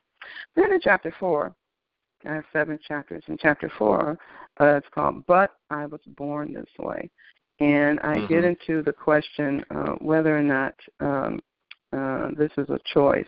Then 0.55 0.74
in 0.74 0.81
chapter 0.81 1.13
4, 1.19 1.53
I 2.25 2.34
have 2.34 2.46
seven 2.51 2.79
chapters. 2.88 3.24
In 3.27 3.38
chapter 3.38 3.72
4, 3.77 4.17
uh, 4.60 4.65
it's 4.65 4.88
called 4.93 5.25
But 5.27 5.51
I 5.69 5.86
Was 5.86 6.01
Born 6.17 6.53
This 6.53 6.65
Way. 6.79 7.10
And 7.60 8.00
I 8.01 8.15
mm-hmm. 8.15 8.27
get 8.27 8.43
into 8.43 8.81
the 8.84 8.93
question 8.93 9.63
uh, 9.69 9.93
whether 10.00 10.38
or 10.38 10.43
not 10.43 10.74
um, 11.00 11.39
uh, 11.93 12.29
this 12.38 12.51
is 12.57 12.69
a 12.69 12.79
choice. 12.93 13.25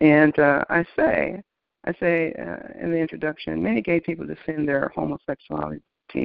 And 0.00 0.38
uh, 0.38 0.64
I 0.68 0.84
say, 0.96 1.42
I 1.84 1.92
say 2.00 2.34
uh, 2.38 2.82
in 2.82 2.90
the 2.90 2.98
introduction, 2.98 3.62
many 3.62 3.80
gay 3.80 4.00
people 4.00 4.26
defend 4.26 4.68
their 4.68 4.92
homosexuality 4.94 5.80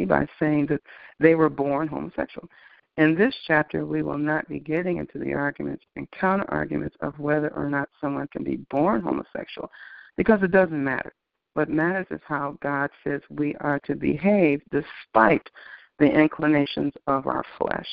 by 0.07 0.27
saying 0.39 0.67
that 0.67 0.81
they 1.19 1.35
were 1.35 1.49
born 1.49 1.87
homosexual. 1.87 2.47
In 2.97 3.15
this 3.15 3.33
chapter, 3.47 3.85
we 3.85 4.03
will 4.03 4.17
not 4.17 4.47
be 4.49 4.59
getting 4.59 4.97
into 4.97 5.19
the 5.19 5.33
arguments 5.33 5.85
and 5.95 6.09
counter 6.11 6.45
arguments 6.49 6.97
of 7.01 7.17
whether 7.17 7.49
or 7.55 7.69
not 7.69 7.89
someone 8.01 8.27
can 8.27 8.43
be 8.43 8.57
born 8.69 9.01
homosexual 9.01 9.71
because 10.17 10.43
it 10.43 10.51
doesn't 10.51 10.83
matter. 10.83 11.13
What 11.53 11.69
matters 11.69 12.07
is 12.11 12.19
how 12.25 12.57
God 12.61 12.89
says 13.03 13.21
we 13.29 13.55
are 13.61 13.79
to 13.85 13.95
behave 13.95 14.61
despite 14.71 15.47
the 15.97 16.05
inclinations 16.05 16.93
of 17.07 17.27
our 17.27 17.43
flesh. 17.57 17.87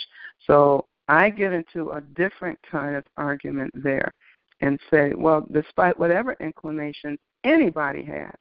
So 0.46 0.86
I 1.08 1.30
get 1.30 1.52
into 1.52 1.90
a 1.90 2.00
different 2.00 2.58
kind 2.70 2.96
of 2.96 3.04
argument 3.16 3.70
there 3.74 4.12
and 4.60 4.78
say, 4.90 5.12
well, 5.16 5.46
despite 5.52 5.98
whatever 5.98 6.36
inclinations 6.40 7.18
anybody 7.44 8.02
has, 8.04 8.34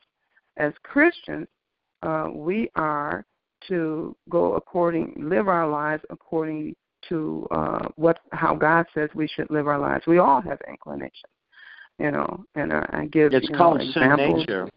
as 0.58 0.74
Christians, 0.84 1.48
uh, 2.04 2.30
we 2.34 2.70
are 2.76 3.26
to 3.68 4.16
go 4.30 4.54
according, 4.54 5.14
live 5.18 5.48
our 5.48 5.68
lives 5.68 6.04
according 6.10 6.76
to 7.10 7.48
uh, 7.52 7.88
what 7.96 8.20
how 8.32 8.56
God 8.56 8.86
says 8.94 9.10
we 9.14 9.28
should 9.28 9.50
live 9.50 9.68
our 9.68 9.80
lives. 9.80 10.08
We 10.08 10.18
all 10.18 10.42
have 10.42 10.60
inclinations 10.68 11.32
you 12.00 12.12
know, 12.12 12.46
and 12.56 12.74
uh, 12.74 12.84
I 12.90 13.06
give 13.06 13.34
it's 13.34 13.50
you 13.50 13.56
called 13.56 13.80
know, 13.80 13.92
sin 13.92 14.16
nature. 14.16 14.70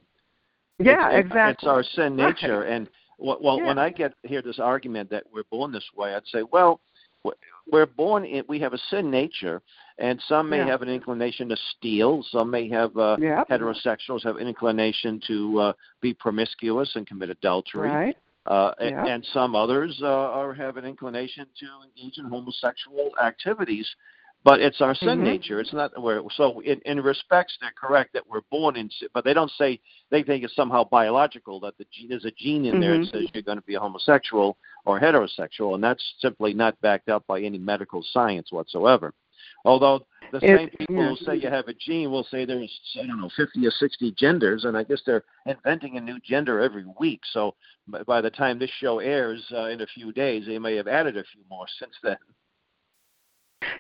Yeah, 0.78 1.10
it's, 1.10 1.26
exactly. 1.26 1.52
It's 1.52 1.68
our 1.68 1.82
sin 1.82 2.16
nature, 2.16 2.60
right. 2.60 2.70
and 2.70 2.88
well, 3.18 3.58
Yeah. 3.58 3.66
when 3.66 3.78
I 3.78 3.90
get 3.90 4.14
hear 4.22 4.42
this 4.42 4.60
argument 4.60 5.10
that 5.10 5.24
we're 5.32 5.44
born 5.50 5.72
this 5.72 5.88
way, 5.96 6.14
I'd 6.14 6.26
say, 6.26 6.44
well, 6.44 6.80
we're 7.70 7.86
born 7.86 8.24
in, 8.24 8.44
we 8.48 8.60
have 8.60 8.74
a 8.74 8.78
sin 8.90 9.10
nature, 9.10 9.60
and 9.98 10.20
some 10.28 10.48
may 10.48 10.58
Yeah. 10.58 10.66
have 10.66 10.82
an 10.82 10.88
inclination 10.88 11.48
to 11.48 11.56
steal. 11.76 12.22
Some 12.24 12.50
may 12.50 12.68
have 12.68 12.96
uh, 12.96 13.16
Yeah. 13.20 13.44
heterosexuals 13.50 14.22
have 14.24 14.36
an 14.36 14.46
inclination 14.46 15.20
to 15.26 15.60
uh, 15.60 15.72
be 16.00 16.14
promiscuous 16.14 16.94
and 16.96 17.06
commit 17.06 17.30
adultery. 17.30 17.88
Right. 17.90 18.16
Uh, 18.46 18.72
a- 18.78 18.90
Yeah. 18.90 19.04
and 19.06 19.24
some 19.26 19.54
others 19.54 20.00
uh, 20.02 20.06
are, 20.06 20.54
have 20.54 20.76
an 20.76 20.84
inclination 20.84 21.46
to 21.58 21.66
engage 21.84 22.18
in 22.18 22.24
homosexual 22.26 23.10
activities. 23.22 23.88
But 24.44 24.60
it's 24.60 24.80
our 24.80 24.94
sin 24.94 25.18
Mhm. 25.18 25.24
nature. 25.24 25.58
It's 25.60 25.72
not 25.72 26.00
where. 26.00 26.22
So 26.36 26.60
in, 26.60 26.80
in 26.86 27.00
respects, 27.02 27.58
they're 27.60 27.72
correct 27.72 28.12
that 28.12 28.24
we're 28.26 28.42
born 28.52 28.76
in. 28.76 28.88
sin, 28.88 29.08
But 29.12 29.24
they 29.24 29.34
don't 29.34 29.50
say 29.50 29.80
they 30.10 30.22
think 30.22 30.44
it's 30.44 30.54
somehow 30.54 30.84
biological 30.84 31.58
that 31.60 31.76
the 31.76 31.84
gene 31.90 32.08
there's 32.10 32.24
a 32.24 32.30
gene 32.30 32.64
in 32.64 32.78
there 32.78 32.92
that 32.98 33.06
Mhm. 33.08 33.10
says 33.10 33.26
you're 33.34 33.42
going 33.42 33.58
to 33.58 33.64
be 33.64 33.74
a 33.74 33.80
homosexual 33.80 34.56
or 34.86 35.00
heterosexual, 35.00 35.74
and 35.74 35.82
that's 35.82 36.14
simply 36.20 36.54
not 36.54 36.80
backed 36.80 37.08
up 37.08 37.26
by 37.26 37.40
any 37.40 37.58
medical 37.58 38.00
science 38.04 38.52
whatsoever. 38.52 39.12
Although 39.68 40.06
the 40.32 40.40
same 40.40 40.70
people 40.70 40.96
yeah. 40.96 41.08
who 41.10 41.16
say 41.16 41.36
you 41.36 41.50
have 41.50 41.68
a 41.68 41.74
gene 41.74 42.10
will 42.10 42.24
say 42.24 42.46
there's 42.46 42.80
I 42.98 43.06
don't 43.06 43.20
know 43.20 43.30
50 43.36 43.66
or 43.66 43.70
60 43.70 44.12
genders, 44.12 44.64
and 44.64 44.78
I 44.78 44.82
guess 44.82 45.02
they're 45.04 45.24
inventing 45.44 45.98
a 45.98 46.00
new 46.00 46.18
gender 46.20 46.58
every 46.60 46.86
week. 46.98 47.20
So 47.32 47.54
by 47.86 48.02
by 48.04 48.20
the 48.22 48.30
time 48.30 48.58
this 48.58 48.70
show 48.80 48.98
airs 48.98 49.44
uh, 49.52 49.66
in 49.66 49.82
a 49.82 49.86
few 49.86 50.10
days, 50.10 50.46
they 50.46 50.58
may 50.58 50.74
have 50.76 50.88
added 50.88 51.18
a 51.18 51.24
few 51.34 51.42
more 51.50 51.66
since 51.78 51.92
then. 52.02 52.16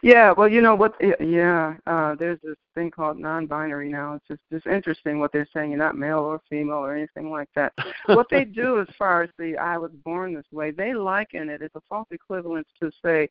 Yeah, 0.02 0.32
well, 0.32 0.48
you 0.48 0.60
know 0.60 0.74
what? 0.74 0.94
Yeah, 1.20 1.74
uh, 1.86 2.16
there's 2.16 2.40
this 2.42 2.56
thing 2.74 2.90
called 2.90 3.18
non-binary 3.18 3.88
now. 3.88 4.14
It's 4.14 4.26
just 4.28 4.40
just 4.52 4.66
interesting 4.66 5.20
what 5.20 5.32
they're 5.32 5.48
saying. 5.54 5.70
You're 5.70 5.78
not 5.78 5.96
male 5.96 6.18
or 6.18 6.40
female 6.50 6.84
or 6.84 6.94
anything 6.94 7.30
like 7.30 7.48
that. 7.54 7.72
what 8.06 8.26
they 8.30 8.44
do, 8.44 8.80
as 8.80 8.88
far 8.98 9.22
as 9.22 9.30
the 9.38 9.56
"I 9.56 9.78
was 9.78 9.92
born 10.04 10.34
this 10.34 10.44
way," 10.52 10.70
they 10.70 10.92
liken 10.94 11.48
it. 11.48 11.62
It's 11.62 11.76
a 11.76 11.80
false 11.88 12.08
equivalence 12.10 12.68
to 12.80 12.90
say, 13.02 13.28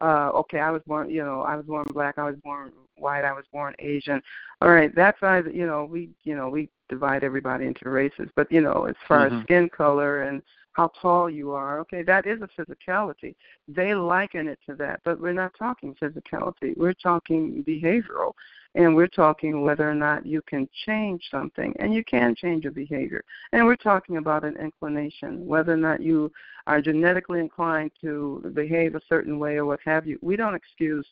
uh, 0.00 0.30
"Okay, 0.34 0.60
I 0.60 0.70
was 0.70 0.82
born. 0.86 1.10
You 1.10 1.24
know, 1.24 1.42
I 1.42 1.56
was 1.56 1.66
born 1.66 1.84
black. 1.92 2.18
I 2.18 2.24
was 2.24 2.36
born 2.42 2.72
white. 2.96 3.24
I 3.24 3.32
was 3.32 3.44
born 3.52 3.74
Asian." 3.78 4.20
All 4.60 4.70
right, 4.70 4.94
that's 4.94 5.22
either. 5.22 5.50
You 5.50 5.66
know, 5.66 5.84
we 5.84 6.10
you 6.24 6.36
know 6.36 6.48
we 6.48 6.68
divide 6.88 7.24
everybody 7.24 7.66
into 7.66 7.88
races, 7.90 8.28
but 8.36 8.50
you 8.50 8.60
know, 8.60 8.84
as 8.84 8.96
far 9.06 9.28
Mhm. 9.28 9.36
as 9.38 9.42
skin 9.42 9.68
color 9.68 10.22
and 10.22 10.42
how 10.72 10.88
tall 11.00 11.28
you 11.28 11.50
are, 11.52 11.80
okay, 11.80 12.02
that 12.02 12.26
is 12.26 12.40
a 12.42 12.48
physicality 12.48 13.34
they 13.68 13.94
liken 13.94 14.48
it 14.48 14.58
to 14.66 14.74
that, 14.76 15.00
but 15.04 15.20
we're 15.20 15.32
not 15.32 15.52
talking 15.58 15.94
physicality. 15.94 16.76
We're 16.76 16.94
talking 16.94 17.62
behavioral, 17.64 18.32
and 18.74 18.94
we're 18.94 19.08
talking 19.08 19.62
whether 19.62 19.88
or 19.88 19.94
not 19.94 20.24
you 20.24 20.42
can 20.42 20.68
change 20.86 21.22
something, 21.30 21.74
and 21.78 21.92
you 21.92 22.04
can 22.04 22.34
change 22.34 22.64
your 22.64 22.72
behavior. 22.72 23.22
And 23.52 23.66
we're 23.66 23.76
talking 23.76 24.16
about 24.16 24.44
an 24.44 24.56
inclination, 24.56 25.46
whether 25.46 25.72
or 25.72 25.76
not 25.76 26.00
you 26.02 26.30
are 26.66 26.80
genetically 26.80 27.40
inclined 27.40 27.90
to 28.00 28.50
behave 28.54 28.94
a 28.94 29.00
certain 29.08 29.38
way 29.38 29.56
or 29.56 29.64
what 29.64 29.80
have 29.84 30.06
you. 30.06 30.18
We 30.22 30.36
don't 30.36 30.54
excuse 30.54 31.06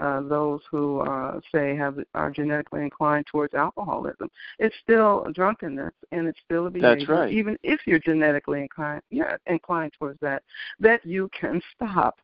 uh, 0.00 0.20
those 0.22 0.60
who 0.70 1.00
uh, 1.00 1.40
say 1.52 1.76
have 1.76 1.98
are 2.14 2.30
genetically 2.30 2.82
inclined 2.82 3.26
towards 3.30 3.54
alcoholism. 3.54 4.28
It's 4.58 4.74
still 4.82 5.26
drunkenness, 5.34 5.92
and 6.10 6.26
it's 6.26 6.38
still 6.44 6.66
a 6.66 6.70
behavior, 6.70 6.96
That's 6.96 7.08
right. 7.08 7.32
even 7.32 7.56
if 7.62 7.80
you're 7.86 8.00
genetically 8.00 8.62
inclined, 8.62 9.02
yeah, 9.10 9.36
inclined 9.46 9.92
towards 9.98 10.18
that, 10.20 10.42
that 10.80 11.04
you 11.04 11.30
can 11.38 11.62
stop. 11.74 12.18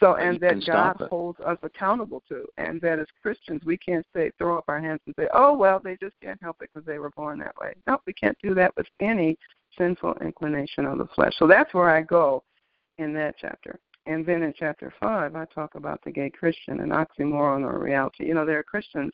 So, 0.00 0.16
and 0.16 0.40
that 0.40 0.66
God 0.66 0.96
holds 1.08 1.38
us 1.40 1.58
accountable 1.62 2.22
to, 2.28 2.44
and 2.58 2.80
that 2.80 2.98
as 2.98 3.06
Christians 3.22 3.62
we 3.64 3.76
can't 3.76 4.04
say 4.14 4.30
throw 4.38 4.58
up 4.58 4.64
our 4.68 4.80
hands 4.80 5.00
and 5.06 5.14
say, 5.16 5.28
"Oh 5.32 5.56
well, 5.56 5.80
they 5.82 5.96
just 5.96 6.14
can't 6.20 6.40
help 6.42 6.56
it 6.62 6.70
because 6.72 6.86
they 6.86 6.98
were 6.98 7.10
born 7.10 7.38
that 7.38 7.56
way." 7.60 7.74
No, 7.86 7.98
we 8.06 8.12
can't 8.12 8.36
do 8.42 8.54
that 8.54 8.76
with 8.76 8.86
any 9.00 9.38
sinful 9.78 10.14
inclination 10.20 10.84
of 10.84 10.98
the 10.98 11.06
flesh. 11.14 11.32
So 11.38 11.46
that's 11.46 11.72
where 11.74 11.90
I 11.90 12.02
go 12.02 12.42
in 12.98 13.14
that 13.14 13.36
chapter. 13.40 13.78
And 14.06 14.26
then 14.26 14.42
in 14.42 14.52
chapter 14.56 14.92
five, 15.00 15.36
I 15.36 15.46
talk 15.46 15.76
about 15.76 16.00
the 16.04 16.10
gay 16.10 16.30
Christian, 16.30 16.80
an 16.80 16.90
oxymoron 16.90 17.64
or 17.64 17.78
reality. 17.78 18.26
You 18.26 18.34
know, 18.34 18.44
there 18.44 18.58
are 18.58 18.64
Christians 18.64 19.12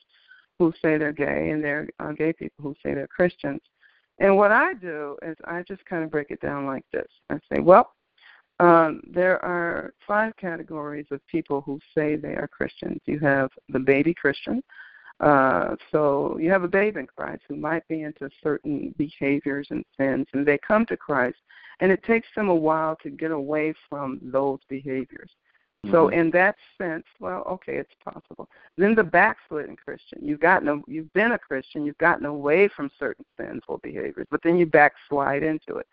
who 0.58 0.72
say 0.82 0.98
they're 0.98 1.12
gay, 1.12 1.50
and 1.50 1.62
there 1.62 1.88
are 1.98 2.12
gay 2.12 2.32
people 2.32 2.62
who 2.62 2.74
say 2.82 2.94
they're 2.94 3.06
Christians. 3.06 3.60
And 4.18 4.36
what 4.36 4.52
I 4.52 4.74
do 4.74 5.16
is 5.22 5.36
I 5.44 5.62
just 5.62 5.84
kind 5.86 6.04
of 6.04 6.10
break 6.10 6.30
it 6.30 6.40
down 6.40 6.66
like 6.66 6.84
this. 6.92 7.06
I 7.30 7.38
say, 7.50 7.60
well, 7.60 7.92
um, 8.60 9.00
there 9.10 9.42
are 9.44 9.94
five 10.06 10.36
categories 10.36 11.06
of 11.10 11.26
people 11.26 11.62
who 11.62 11.80
say 11.94 12.16
they 12.16 12.34
are 12.34 12.48
Christians. 12.48 13.00
You 13.06 13.18
have 13.20 13.50
the 13.70 13.78
baby 13.78 14.12
Christian. 14.12 14.62
Uh, 15.18 15.76
so 15.90 16.38
you 16.38 16.50
have 16.50 16.62
a 16.62 16.68
babe 16.68 16.96
in 16.96 17.06
Christ 17.06 17.42
who 17.48 17.56
might 17.56 17.86
be 17.88 18.02
into 18.02 18.28
certain 18.42 18.94
behaviors 18.96 19.66
and 19.70 19.84
sins, 19.98 20.26
and 20.32 20.46
they 20.46 20.58
come 20.58 20.84
to 20.86 20.96
Christ, 20.96 21.38
and 21.80 21.90
it 21.90 22.02
takes 22.04 22.28
them 22.36 22.48
a 22.48 22.54
while 22.54 22.96
to 23.02 23.10
get 23.10 23.30
away 23.30 23.74
from 23.88 24.18
those 24.22 24.60
behaviors. 24.68 25.30
So 25.90 26.08
Mhm. 26.08 26.12
in 26.12 26.30
that 26.32 26.56
sense, 26.76 27.06
well, 27.20 27.42
okay, 27.44 27.76
it's 27.76 27.94
possible. 28.04 28.50
Then 28.76 28.94
the 28.94 29.04
backslidden 29.04 29.76
Christian, 29.76 30.18
you've 30.22 30.40
gotten, 30.40 30.82
you've 30.86 31.12
been 31.14 31.32
a 31.32 31.38
Christian, 31.38 31.86
you've 31.86 31.96
gotten 31.96 32.26
away 32.26 32.68
from 32.68 32.90
certain 32.98 33.24
sinful 33.38 33.78
behaviors, 33.78 34.26
but 34.30 34.42
then 34.42 34.58
you 34.58 34.66
backslide 34.66 35.42
into 35.42 35.78
it. 35.78 35.86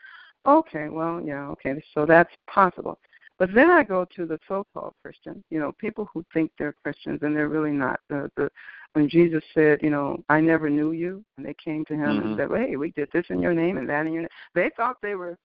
Okay, 0.47 0.88
well, 0.89 1.21
yeah, 1.21 1.47
okay, 1.49 1.83
so 1.93 2.05
that's 2.05 2.31
possible. 2.47 2.97
But 3.38 3.53
then 3.53 3.69
I 3.69 3.83
go 3.83 4.05
to 4.15 4.25
the 4.25 4.39
so-called 4.47 4.93
Christian, 5.03 5.43
you 5.51 5.60
know, 5.60 5.71
people 5.73 6.10
who 6.12 6.25
think 6.33 6.51
they're 6.57 6.73
Christians 6.83 7.19
and 7.21 7.36
they're 7.36 7.49
really 7.49 7.71
not. 7.71 7.99
The, 8.10 8.31
the 8.36 8.49
when 8.93 9.07
Jesus 9.10 9.43
said, 9.53 9.79
you 9.83 9.91
know, 9.91 10.23
I 10.29 10.39
never 10.39 10.69
knew 10.69 10.91
you, 10.91 11.23
and 11.38 11.45
they 11.45 11.53
came 11.63 11.86
to 11.86 11.93
him 11.93 12.17
Mhm. 12.17 12.21
and 12.21 12.38
said, 12.38 12.49
hey, 12.57 12.75
we 12.77 12.91
did 12.91 13.10
this 13.12 13.25
in 13.29 13.39
your 13.41 13.53
name 13.53 13.77
and 13.77 13.88
that 13.89 14.07
in 14.07 14.13
your 14.13 14.21
name. 14.23 14.29
They 14.55 14.71
thought 14.75 14.97
they 15.01 15.15
were 15.15 15.38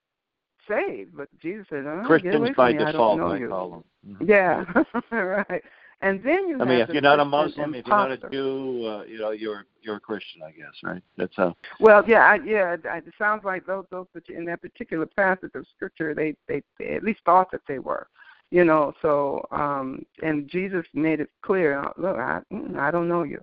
saved, 0.66 1.16
but 1.16 1.28
Jesus 1.38 1.66
said, 1.68 1.84
oh, 1.86 2.00
get 2.02 2.06
Christians 2.06 2.34
away 2.36 2.52
by 2.54 2.70
from 2.70 2.78
me, 2.78 2.84
I 2.84 2.92
default, 2.92 3.18
don't 3.18 3.28
know 3.28 3.34
I 3.34 3.38
you. 3.38 3.48
call 3.48 3.70
them. 3.70 3.84
Mhm. 4.20 4.28
Yeah, 4.28 4.64
right. 5.50 5.62
And 6.02 6.20
then 6.24 6.48
you 6.48 6.60
I 6.60 6.64
mean, 6.64 6.80
if 6.80 6.88
you're 6.88 7.00
not 7.00 7.20
a 7.20 7.24
Muslim, 7.24 7.74
if 7.74 7.86
you're 7.86 7.96
not 7.96 8.10
a. 8.10 8.16
Jew, 8.16 8.86
uh, 8.86 9.04
you 9.04 9.18
know, 9.20 9.30
you're 9.30 9.64
you're 9.80 9.96
a 9.96 10.00
Christian, 10.00 10.42
I 10.42 10.50
guess, 10.50 10.74
right? 10.82 11.02
That's 11.16 11.34
how. 11.36 11.54
Well, 11.78 12.02
yeah, 12.06 12.24
I, 12.26 12.34
yeah. 12.44 12.76
I- 12.90 12.98
It 12.98 13.14
sounds 13.18 13.44
like 13.44 13.64
those 13.66 13.84
those 13.90 14.06
in 14.28 14.44
that 14.46 14.60
particular 14.60 15.06
passage 15.06 15.52
of 15.54 15.64
scripture, 15.74 16.12
they, 16.12 16.34
they 16.48 16.62
they 16.78 16.96
at 16.96 17.04
least 17.04 17.20
thought 17.24 17.52
that 17.52 17.60
they 17.68 17.78
were, 17.78 18.08
you 18.50 18.64
know. 18.64 18.92
So, 19.00 19.46
um, 19.52 20.04
and 20.24 20.48
Jesus 20.48 20.84
made 20.92 21.20
it 21.20 21.30
clear. 21.42 21.78
uh, 21.78 21.92
Look, 21.96 22.16
I 22.16 22.40
mm, 22.52 22.76
I 22.76 22.90
don't 22.90 23.08
know 23.08 23.22
you. 23.22 23.40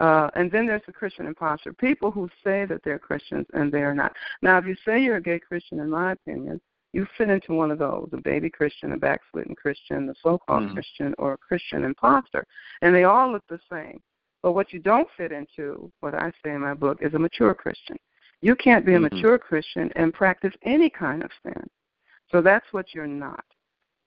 Uh, 0.00 0.28
and 0.34 0.50
then 0.50 0.66
there's 0.66 0.82
the 0.86 0.92
Christian 0.92 1.26
imposter, 1.26 1.72
people 1.72 2.10
who 2.10 2.28
say 2.42 2.64
that 2.66 2.80
they're 2.84 2.98
Christians 2.98 3.46
and 3.54 3.70
they 3.70 3.82
are 3.82 3.94
not. 3.94 4.12
Now, 4.42 4.58
if 4.58 4.66
you 4.66 4.74
say 4.84 5.00
you're 5.00 5.16
a 5.16 5.22
gay 5.22 5.38
Christian, 5.38 5.78
in 5.78 5.88
my 5.88 6.12
opinion, 6.12 6.60
you 6.94 7.06
fit 7.18 7.28
into 7.28 7.52
one 7.52 7.70
of 7.70 7.78
those: 7.78 8.08
a 8.12 8.16
baby 8.18 8.48
Christian, 8.48 8.92
a 8.92 8.96
backslidden 8.96 9.54
Christian, 9.54 10.08
a 10.08 10.14
so-called 10.22 10.64
Mhm. 10.64 10.74
Christian, 10.74 11.14
or 11.18 11.32
a 11.34 11.38
Christian 11.38 11.84
imposter, 11.84 12.46
and 12.82 12.94
they 12.94 13.04
all 13.04 13.30
look 13.32 13.46
the 13.48 13.60
same. 13.70 14.00
But 14.42 14.52
what 14.52 14.72
you 14.72 14.78
don't 14.78 15.10
fit 15.16 15.32
into, 15.32 15.90
what 16.00 16.14
I 16.14 16.30
say 16.42 16.52
in 16.52 16.60
my 16.60 16.74
book, 16.74 17.02
is 17.02 17.14
a 17.14 17.18
mature 17.18 17.54
Christian. 17.54 17.96
You 18.40 18.54
can't 18.54 18.84
be 18.84 18.94
a 18.94 18.98
Mhm. 18.98 19.12
mature 19.12 19.38
Christian 19.38 19.90
and 19.96 20.12
practice 20.12 20.54
any 20.62 20.90
kind 20.90 21.22
of 21.24 21.30
sin. 21.42 21.68
So 22.30 22.40
that's 22.42 22.72
what 22.72 22.94
you're 22.94 23.06
not. 23.06 23.44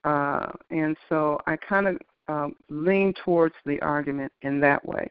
Uh, 0.03 0.51
and 0.69 0.95
so 1.09 1.39
I 1.47 1.55
kind 1.57 1.87
of 1.87 1.99
um, 2.27 2.55
lean 2.69 3.13
towards 3.13 3.55
the 3.65 3.81
argument 3.81 4.31
in 4.41 4.59
that 4.59 4.85
way. 4.85 5.09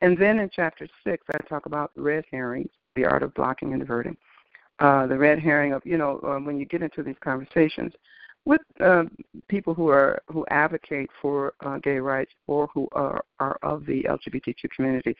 And 0.00 0.18
then 0.18 0.40
in 0.40 0.50
chapter 0.50 0.88
six, 1.04 1.24
I 1.32 1.38
talk 1.48 1.66
about 1.66 1.92
red 1.94 2.24
herrings, 2.30 2.70
the 2.96 3.04
art 3.04 3.22
of 3.22 3.32
blocking 3.34 3.72
and 3.72 3.80
diverting. 3.80 4.16
Uh, 4.80 5.06
the 5.06 5.16
red 5.16 5.38
herring 5.38 5.72
of, 5.72 5.80
you 5.84 5.96
know, 5.96 6.18
uh, 6.24 6.38
when 6.38 6.58
you 6.58 6.64
get 6.66 6.82
into 6.82 7.02
these 7.02 7.14
conversations 7.20 7.92
with 8.44 8.60
uh, 8.80 9.04
people 9.48 9.72
who 9.72 9.88
are 9.88 10.20
who 10.28 10.44
advocate 10.50 11.08
for 11.22 11.54
uh, 11.64 11.78
gay 11.78 11.98
rights 11.98 12.32
or 12.46 12.68
who 12.74 12.88
are, 12.92 13.24
are 13.38 13.56
of 13.62 13.86
the 13.86 14.02
LGBTQ 14.02 14.68
community, 14.74 15.16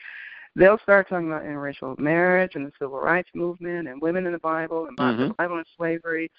they'll 0.57 0.79
start 0.79 1.09
talking 1.09 1.29
about 1.29 1.45
interracial 1.45 1.99
marriage 1.99 2.53
and 2.55 2.67
the 2.67 2.73
civil 2.79 3.01
rights 3.01 3.29
movement 3.35 3.89
and 3.89 4.01
women 4.03 4.27
in 4.27 4.33
the 4.33 4.39
Bible 4.39 4.87
and 4.87 4.99
Mhm. 4.99 5.29
the 5.29 5.35
Bible 5.35 5.57
and 5.59 5.67
slavery. 5.77 6.31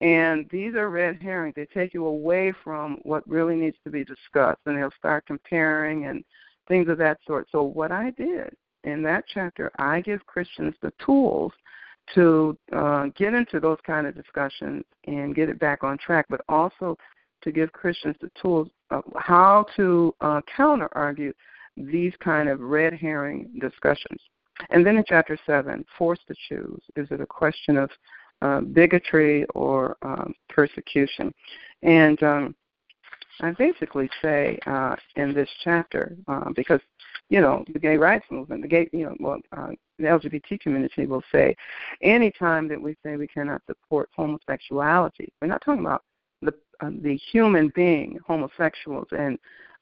And 0.00 0.48
these 0.48 0.74
are 0.76 0.88
red 0.88 1.20
herrings. 1.20 1.56
They 1.56 1.66
take 1.66 1.92
you 1.92 2.06
away 2.06 2.52
from 2.64 2.98
what 3.02 3.28
really 3.28 3.56
needs 3.56 3.76
to 3.84 3.90
be 3.90 4.04
discussed, 4.04 4.60
and 4.64 4.78
they'll 4.78 4.90
start 4.92 5.26
comparing 5.26 6.06
and 6.06 6.24
things 6.68 6.88
of 6.88 6.98
that 6.98 7.18
sort. 7.26 7.48
So 7.50 7.62
what 7.64 7.92
I 7.92 8.10
did 8.10 8.56
in 8.84 9.02
that 9.02 9.24
chapter, 9.26 9.70
I 9.78 10.00
give 10.00 10.24
Christians 10.26 10.74
the 10.80 10.92
tools 11.04 11.52
to 12.14 12.56
uh, 12.72 13.06
get 13.16 13.34
into 13.34 13.60
those 13.60 13.78
kind 13.86 14.06
of 14.06 14.14
discussions 14.14 14.84
and 15.06 15.34
get 15.34 15.48
it 15.48 15.58
back 15.58 15.82
on 15.84 15.98
track, 15.98 16.26
but 16.28 16.40
also 16.48 16.96
to 17.42 17.52
give 17.52 17.72
Christians 17.72 18.16
the 18.20 18.30
tools 18.40 18.68
of 18.90 19.04
how 19.16 19.66
to 19.76 20.14
uh, 20.20 20.40
counter 20.56 20.88
argue 20.92 21.32
these 21.76 22.12
kind 22.22 22.48
of 22.48 22.60
red 22.60 22.92
herring 22.92 23.50
discussions. 23.60 24.20
And 24.70 24.84
then 24.84 24.96
in 24.96 25.04
chapter 25.06 25.38
seven, 25.46 25.84
forced 25.96 26.26
to 26.28 26.34
choose. 26.48 26.82
Is 26.96 27.08
it 27.10 27.20
a 27.20 27.26
question 27.26 27.78
of 27.78 27.90
uh, 28.42 28.60
bigotry 28.60 29.46
or 29.54 29.96
um, 30.02 30.34
persecution? 30.48 31.32
And 31.82 32.22
um, 32.22 32.54
I 33.40 33.52
basically 33.52 34.10
say 34.20 34.58
uh, 34.66 34.96
in 35.16 35.32
this 35.32 35.48
chapter, 35.64 36.14
uh, 36.28 36.50
because 36.54 36.80
you 37.30 37.40
know, 37.40 37.64
the 37.72 37.78
gay 37.78 37.96
rights 37.96 38.26
movement, 38.30 38.62
the 38.62 38.68
gay, 38.68 38.90
you 38.92 39.04
know, 39.04 39.16
well, 39.20 39.38
uh, 39.56 39.68
the 39.98 40.04
LGBT 40.04 40.60
community 40.60 41.06
will 41.06 41.22
say, 41.32 41.56
anytime 42.02 42.68
that 42.68 42.80
we 42.80 42.96
say 43.04 43.16
we 43.16 43.28
cannot 43.28 43.62
support 43.66 44.10
homosexuality, 44.14 45.32
we're 45.40 45.48
not 45.48 45.62
talking 45.64 45.84
about 45.84 46.02
the 46.42 46.52
uh, 46.80 46.90
the 47.02 47.16
human 47.32 47.70
being 47.74 48.18
homosexuals 48.26 49.06
and 49.12 49.38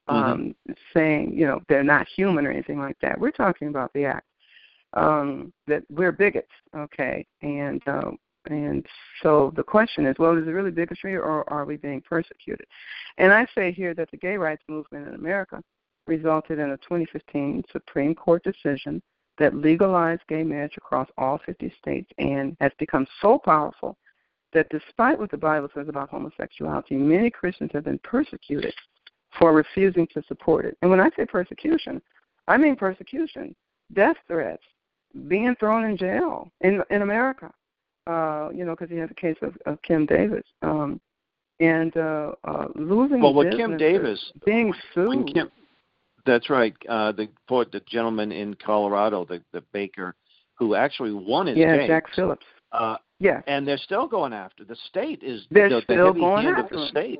mm-hmm. 0.07 0.15
um, 0.15 0.39
mm-hmm. 0.69 0.73
saying, 0.93 1.33
you 1.33 1.45
know, 1.47 1.59
they're 1.67 1.83
not 1.83 2.07
human 2.15 2.45
or 2.45 2.51
anything 2.51 2.79
like 2.79 2.97
that. 3.01 3.19
We're 3.19 3.31
talking 3.31 3.69
about 3.69 3.91
the 3.93 4.05
act 4.05 4.27
um, 4.93 5.51
that 5.65 5.83
we're 5.89 6.11
bigots, 6.11 6.51
okay, 6.75 7.25
and 7.41 7.81
uh, 7.87 8.11
and 8.47 8.85
so 9.23 9.51
the 9.55 9.63
question 9.63 10.05
is, 10.05 10.15
well, 10.19 10.37
is 10.37 10.47
it 10.47 10.51
really 10.51 10.71
bigotry 10.71 11.15
or 11.15 11.49
are 11.51 11.65
we 11.65 11.77
being 11.77 12.01
persecuted? 12.01 12.67
And 13.17 13.33
I 13.33 13.47
say 13.55 13.71
here 13.71 13.95
that 13.95 14.11
the 14.11 14.17
gay 14.17 14.37
rights 14.37 14.63
movement 14.67 15.07
in 15.07 15.15
America 15.15 15.61
resulted 16.09 16.59
in 16.59 16.71
a 16.71 16.77
2015 16.77 17.63
Supreme 17.71 18.13
Court 18.13 18.43
decision 18.43 19.01
that 19.37 19.55
legalized 19.55 20.21
gay 20.27 20.43
marriage 20.43 20.75
across 20.75 21.07
all 21.17 21.39
50 21.45 21.73
states 21.79 22.11
and 22.17 22.57
has 22.59 22.71
become 22.77 23.07
so 23.21 23.37
powerful 23.37 23.97
that 24.51 24.67
despite 24.69 25.17
what 25.17 25.31
the 25.31 25.37
Bible 25.37 25.69
says 25.73 25.87
about 25.87 26.09
homosexuality, 26.09 26.95
many 26.95 27.29
Christians 27.29 27.71
have 27.73 27.85
been 27.85 27.99
persecuted 27.99 28.73
for 29.37 29.53
refusing 29.53 30.07
to 30.13 30.23
support 30.27 30.65
it. 30.65 30.77
And 30.81 30.89
when 30.91 30.99
I 30.99 31.09
say 31.15 31.25
persecution, 31.25 32.01
I 32.47 32.57
mean 32.57 32.75
persecution, 32.75 33.55
death 33.93 34.17
threats, 34.27 34.63
being 35.27 35.55
thrown 35.59 35.85
in 35.85 35.97
jail 35.97 36.51
in 36.61 36.81
in 36.89 37.01
America. 37.01 37.51
Uh, 38.07 38.49
you 38.51 38.65
know, 38.65 38.71
because 38.71 38.89
he 38.89 38.97
had 38.97 39.09
the 39.09 39.13
case 39.13 39.37
of, 39.43 39.55
of 39.67 39.79
Kim 39.83 40.07
Davis, 40.07 40.43
um, 40.63 40.99
and 41.59 41.95
uh, 41.95 42.31
uh, 42.43 42.65
losing. 42.73 43.21
Well, 43.21 43.35
with 43.35 43.55
Kim 43.55 43.77
Davis 43.77 44.19
being 44.45 44.73
sued. 44.95 45.31
Kim, 45.31 45.51
that's 46.25 46.49
right. 46.49 46.75
Uh, 46.87 47.11
the 47.11 47.27
the 47.47 47.81
gentleman 47.87 48.31
in 48.31 48.55
Colorado, 48.55 49.25
the 49.25 49.41
the 49.53 49.63
baker, 49.73 50.15
who 50.55 50.75
actually 50.75 51.13
won 51.13 51.47
his 51.47 51.57
yeah, 51.57 51.77
case. 51.77 51.87
Jack 51.87 52.03
Phillips. 52.15 52.45
Uh, 52.71 52.97
yeah. 53.19 53.41
And 53.47 53.67
they're 53.67 53.77
still 53.77 54.07
going 54.07 54.33
after 54.33 54.63
the 54.63 54.77
state 54.87 55.23
is 55.23 55.45
they're 55.51 55.69
the, 55.69 55.81
still 55.81 56.13
the 56.13 56.19
going 56.19 56.45
hand 56.45 56.57
after 56.57 56.75
of 56.75 56.79
the 56.79 56.85
him. 56.85 56.89
state. 56.89 57.19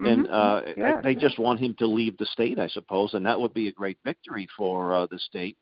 Mm-hmm. 0.00 0.06
And 0.06 0.30
uh, 0.30 0.60
yeah. 0.76 1.00
they 1.02 1.14
just 1.14 1.38
want 1.38 1.58
him 1.58 1.74
to 1.78 1.86
leave 1.86 2.18
the 2.18 2.26
state, 2.26 2.58
I 2.58 2.68
suppose, 2.68 3.14
and 3.14 3.24
that 3.24 3.40
would 3.40 3.54
be 3.54 3.68
a 3.68 3.72
great 3.72 3.98
victory 4.04 4.46
for 4.56 4.94
uh, 4.94 5.06
the 5.10 5.18
state. 5.18 5.56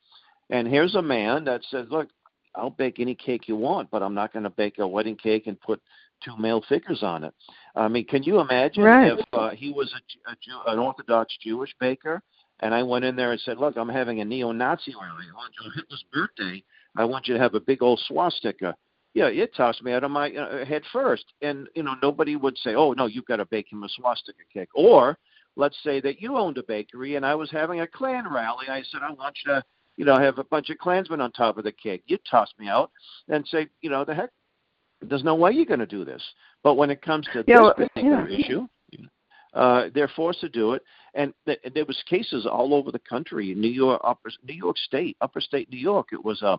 And 0.51 0.67
here's 0.67 0.97
a 0.97 1.03
man 1.03 1.45
that 1.45 1.63
says, 1.71 1.87
"Look, 1.91 2.09
I'll 2.57 2.71
bake 2.71 2.99
any 2.99 3.15
cake 3.15 3.47
you 3.47 3.57
want, 3.57 3.91
but 3.91 4.03
I'm 4.03 4.15
not 4.15 4.33
going 4.33 4.43
to 4.43 4.51
bake 4.51 4.79
a 4.79 4.87
wedding 4.87 5.17
cake 5.17 5.47
and 5.47 5.61
put 5.61 5.81
two 6.25 6.37
male 6.37 6.63
figures 6.69 7.03
on 7.03 7.25
it." 7.25 7.35
I 7.77 7.89
mean, 7.89 8.07
can 8.07 8.23
you 8.23 8.41
imagine 8.41 8.85
right. 8.85 9.19
if 9.19 9.25
uh, 9.33 9.51
he 9.51 9.73
was 9.73 9.93
a, 9.93 10.31
a 10.31 10.37
Jew, 10.43 10.59
an 10.67 10.79
Orthodox 10.79 11.37
Jewish 11.43 11.75
baker, 11.81 12.23
and 12.61 12.75
I 12.75 12.83
went 12.83 13.05
in 13.05 13.17
there 13.17 13.33
and 13.33 13.41
said, 13.41 13.59
"Look, 13.59 13.77
I'm 13.77 13.89
having 13.89 14.21
a 14.21 14.25
neo-Nazi 14.25 14.95
rally 14.95 15.27
on 15.37 15.73
Hitler's 15.75 16.05
birthday. 16.13 16.63
I 16.97 17.05
want 17.05 17.27
you 17.27 17.35
to 17.35 17.41
have 17.41 17.55
a 17.55 17.61
big 17.61 17.83
old 17.83 18.01
swastika." 18.07 18.75
Yeah, 19.15 19.27
it 19.27 19.55
tossed 19.55 19.83
me 19.83 19.93
out 19.93 20.03
of 20.03 20.11
my 20.11 20.33
uh, 20.33 20.65
head 20.65 20.83
first, 20.93 21.25
and 21.43 21.69
you 21.75 21.83
know 21.83 21.95
nobody 22.03 22.37
would 22.37 22.57
say, 22.59 22.75
"Oh 22.75 22.93
no, 22.93 23.07
you've 23.07 23.27
got 23.27 23.37
to 23.37 23.47
bake 23.47 23.71
him 23.71 23.85
a 23.85 23.89
swastika 23.89 24.43
cake." 24.53 24.71
Or 24.75 25.19
let's 25.57 25.77
say 25.85 26.01
that 26.01 26.21
you 26.21 26.37
owned 26.37 26.59
a 26.59 26.65
bakery 26.65 27.15
and 27.15 27.25
I 27.25 27.35
was 27.37 27.51
having 27.51 27.81
a 27.81 27.87
Klan 27.87 28.33
rally. 28.33 28.67
I 28.69 28.83
said, 28.91 29.03
"I 29.03 29.13
want 29.13 29.37
you 29.45 29.53
to." 29.53 29.63
you 29.97 30.05
know, 30.05 30.19
have 30.19 30.39
a 30.39 30.45
bunch 30.45 30.71
of 30.71 30.79
Klansmen 30.79 31.21
on 31.21 31.31
top 31.33 31.59
of 31.59 31.65
the 31.65 31.73
cake. 31.73 32.03
You 32.07 32.19
toss 32.29 32.53
me 32.59 32.69
out 32.69 32.91
and 33.29 33.47
say, 33.47 33.69
you 33.81 33.91
know, 33.91 34.05
the 34.05 34.15
heck, 34.15 34.31
there's 35.03 35.25
no 35.25 35.35
way 35.35 35.53
you're 35.53 35.65
going 35.65 35.81
to 35.81 35.87
do 35.87 36.05
this. 36.05 36.23
But 36.63 36.75
when 36.75 36.91
it 36.91 37.03
comes 37.03 37.27
to 37.33 37.45
yeah, 37.47 37.71
this 37.77 37.89
particular 37.89 38.29
yeah. 38.29 38.39
issue, 38.39 38.67
uh, 39.55 39.89
they're 39.95 40.09
forced 40.09 40.41
to 40.41 40.49
do 40.49 40.73
it. 40.73 40.83
And 41.15 41.33
th- 41.47 41.61
there 41.75 41.85
was 41.85 42.03
cases 42.09 42.47
all 42.47 42.75
over 42.75 42.91
the 42.91 42.99
country, 42.99 43.55
New 43.55 43.69
York, 43.69 44.01
upper, 44.05 44.31
New 44.47 44.55
York 44.55 44.77
State, 44.79 45.17
upper 45.21 45.41
state 45.41 45.71
New 45.71 45.79
York. 45.79 46.09
It 46.13 46.25
was 46.25 46.43
a, 46.43 46.59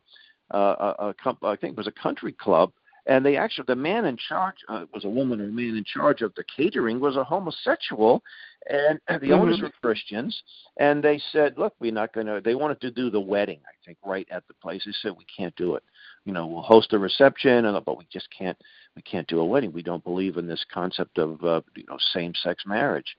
a, 0.52 0.58
a, 0.58 1.14
a 1.26 1.36
I 1.44 1.56
think 1.56 1.74
it 1.74 1.78
was 1.78 1.88
a 1.88 1.92
country 1.92 2.32
club 2.32 2.72
and 3.08 3.26
they 3.26 3.38
actually 3.38 3.66
the 3.68 3.76
man 3.76 4.06
in 4.06 4.18
charge 4.18 4.56
uh, 4.68 4.86
was 4.94 5.06
a 5.06 5.10
woman 5.10 5.40
or 5.40 5.46
a 5.46 5.52
man 5.52 5.76
in 5.76 5.84
charge 5.84 6.22
of 6.22 6.34
the 6.36 6.44
catering 6.56 7.00
was 7.00 7.16
a 7.16 7.24
homosexual 7.24 8.24
and 8.70 9.00
the 9.08 9.14
mm-hmm. 9.14 9.34
owners 9.34 9.62
were 9.62 9.72
christians 9.82 10.44
and 10.80 11.04
they 11.04 11.20
said 11.32 11.54
look 11.58 11.74
we're 11.80 11.92
not 11.92 12.14
going 12.14 12.28
to 12.28 12.42
they 12.44 12.56
wanted 12.56 12.80
to 12.82 12.92
do 12.92 13.10
the 13.10 13.20
wedding 13.20 13.60
i 13.68 13.76
think 13.86 13.98
right 14.06 14.28
at 14.32 14.48
the 14.48 14.54
place 14.56 14.84
they 14.86 14.94
said 15.02 15.12
we 15.18 15.26
can't 15.26 15.56
do 15.56 15.76
it 15.76 15.84
you 16.26 16.34
know 16.34 16.48
we'll 16.48 16.62
host 16.62 16.94
a 16.94 17.00
reception 17.00 17.64
but 17.86 17.98
we 17.98 18.08
just 18.12 18.28
can't 18.38 18.58
we 18.96 19.02
can't 19.02 19.28
do 19.28 19.40
a 19.40 19.46
wedding 19.46 19.72
we 19.72 19.84
don't 19.84 20.04
believe 20.04 20.38
in 20.38 20.48
this 20.48 20.66
concept 20.74 21.18
of 21.18 21.44
uh, 21.44 21.62
you 21.76 21.86
know 21.90 21.98
same 22.14 22.34
sex 22.44 22.64
marriage 22.66 23.16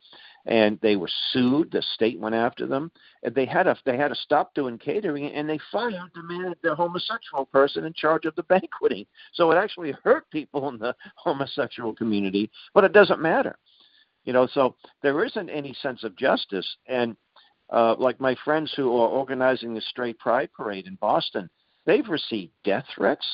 and 0.46 0.78
they 0.80 0.96
were 0.96 1.10
sued. 1.32 1.70
The 1.70 1.82
state 1.94 2.18
went 2.18 2.34
after 2.34 2.66
them, 2.66 2.90
and 3.22 3.34
they 3.34 3.46
had 3.46 3.64
to 3.64 3.76
they 3.84 3.96
had 3.96 4.08
to 4.08 4.14
stop 4.14 4.54
doing 4.54 4.78
catering, 4.78 5.26
and 5.32 5.48
they 5.48 5.58
fired 5.72 6.10
the 6.14 6.22
man, 6.22 6.54
the 6.62 6.74
homosexual 6.74 7.46
person 7.46 7.84
in 7.84 7.92
charge 7.92 8.24
of 8.24 8.34
the 8.36 8.44
banqueting. 8.44 9.06
So 9.32 9.50
it 9.50 9.56
actually 9.56 9.92
hurt 10.04 10.30
people 10.30 10.68
in 10.68 10.78
the 10.78 10.94
homosexual 11.16 11.94
community, 11.94 12.50
but 12.74 12.84
it 12.84 12.92
doesn't 12.92 13.20
matter, 13.20 13.58
you 14.26 14.34
know. 14.34 14.46
So 14.52 14.76
there 15.02 15.24
isn't 15.24 15.48
any 15.48 15.74
sense 15.80 16.04
of 16.04 16.14
justice, 16.16 16.66
and 16.86 17.16
uh, 17.70 17.94
like 17.98 18.20
my 18.20 18.36
friends 18.44 18.72
who 18.76 18.94
are 18.96 19.08
organizing 19.08 19.72
the 19.72 19.80
Straight 19.80 20.18
Pride 20.18 20.50
Parade 20.54 20.86
in 20.86 20.96
Boston, 20.96 21.48
they've 21.86 22.08
received 22.08 22.52
death 22.64 22.84
threats 22.94 23.24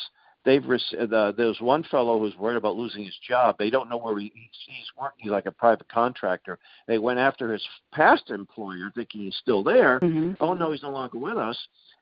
they've 0.44 0.64
uh, 0.64 1.33
there's 1.33 1.61
one 1.61 1.85
fellow 1.85 2.18
who's 2.18 2.37
worried 2.37 2.57
about 2.57 2.76
losing 2.76 3.05
his 3.05 3.16
job. 3.26 3.57
They 3.59 3.70
don't 3.70 3.88
know 3.88 3.98
where 3.98 4.18
he, 4.18 4.33
he's 4.35 4.87
working 4.98 5.31
like 5.31 5.46
a 5.46 5.52
private 5.52 5.88
contractor. 5.88 6.59
They 6.87 6.98
went 6.98 7.18
after 7.18 7.52
his 7.52 7.62
past 7.92 8.31
employer, 8.31 8.90
thinking 8.94 9.22
he's 9.22 9.37
still 9.37 9.62
there. 9.62 10.00
Mm-hmm. 10.00 10.33
Oh 10.40 10.55
no, 10.55 10.72
he's 10.72 10.83
no 10.83 10.90
longer 10.90 11.18
with 11.18 11.37
us. 11.37 11.59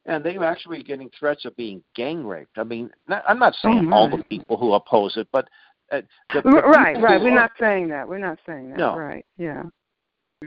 And 0.07 0.25
they 0.25 0.39
were 0.39 0.47
actually 0.47 0.83
getting 0.83 1.11
threats 1.19 1.45
of 1.45 1.55
being 1.57 1.83
gang 1.95 2.27
raped. 2.27 2.57
I 2.57 2.65
mean, 2.65 2.91
not, 3.07 3.23
I'm 3.29 3.39
not 3.39 3.55
saying 3.61 3.91
oh, 3.93 3.95
all 3.95 4.11
the 4.11 4.25
people 4.25 4.57
who 4.57 4.73
oppose 4.73 5.17
it, 5.19 5.29
but 5.31 5.49
uh, 5.91 6.01
the, 6.33 6.43
the 6.43 6.51
right, 6.51 7.01
right. 7.01 7.21
We're 7.21 7.31
are, 7.31 7.35
not 7.35 7.53
saying 7.59 7.89
that. 7.89 8.09
We're 8.09 8.19
not 8.19 8.39
saying 8.47 8.71
that. 8.71 8.79
No. 8.79 8.97
Right. 8.97 9.25
Yeah. 9.37 9.65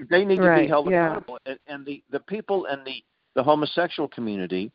They 0.10 0.26
need 0.26 0.40
right. 0.40 0.58
to 0.58 0.62
be 0.64 0.68
held 0.68 0.90
yeah. 0.90 1.08
accountable. 1.08 1.40
And, 1.46 1.60
and 1.68 1.86
the 1.86 2.04
the 2.12 2.20
people 2.22 2.66
in 2.66 2.84
the 2.84 3.04
the 3.36 3.44
homosexual 3.44 4.08
community 4.08 4.72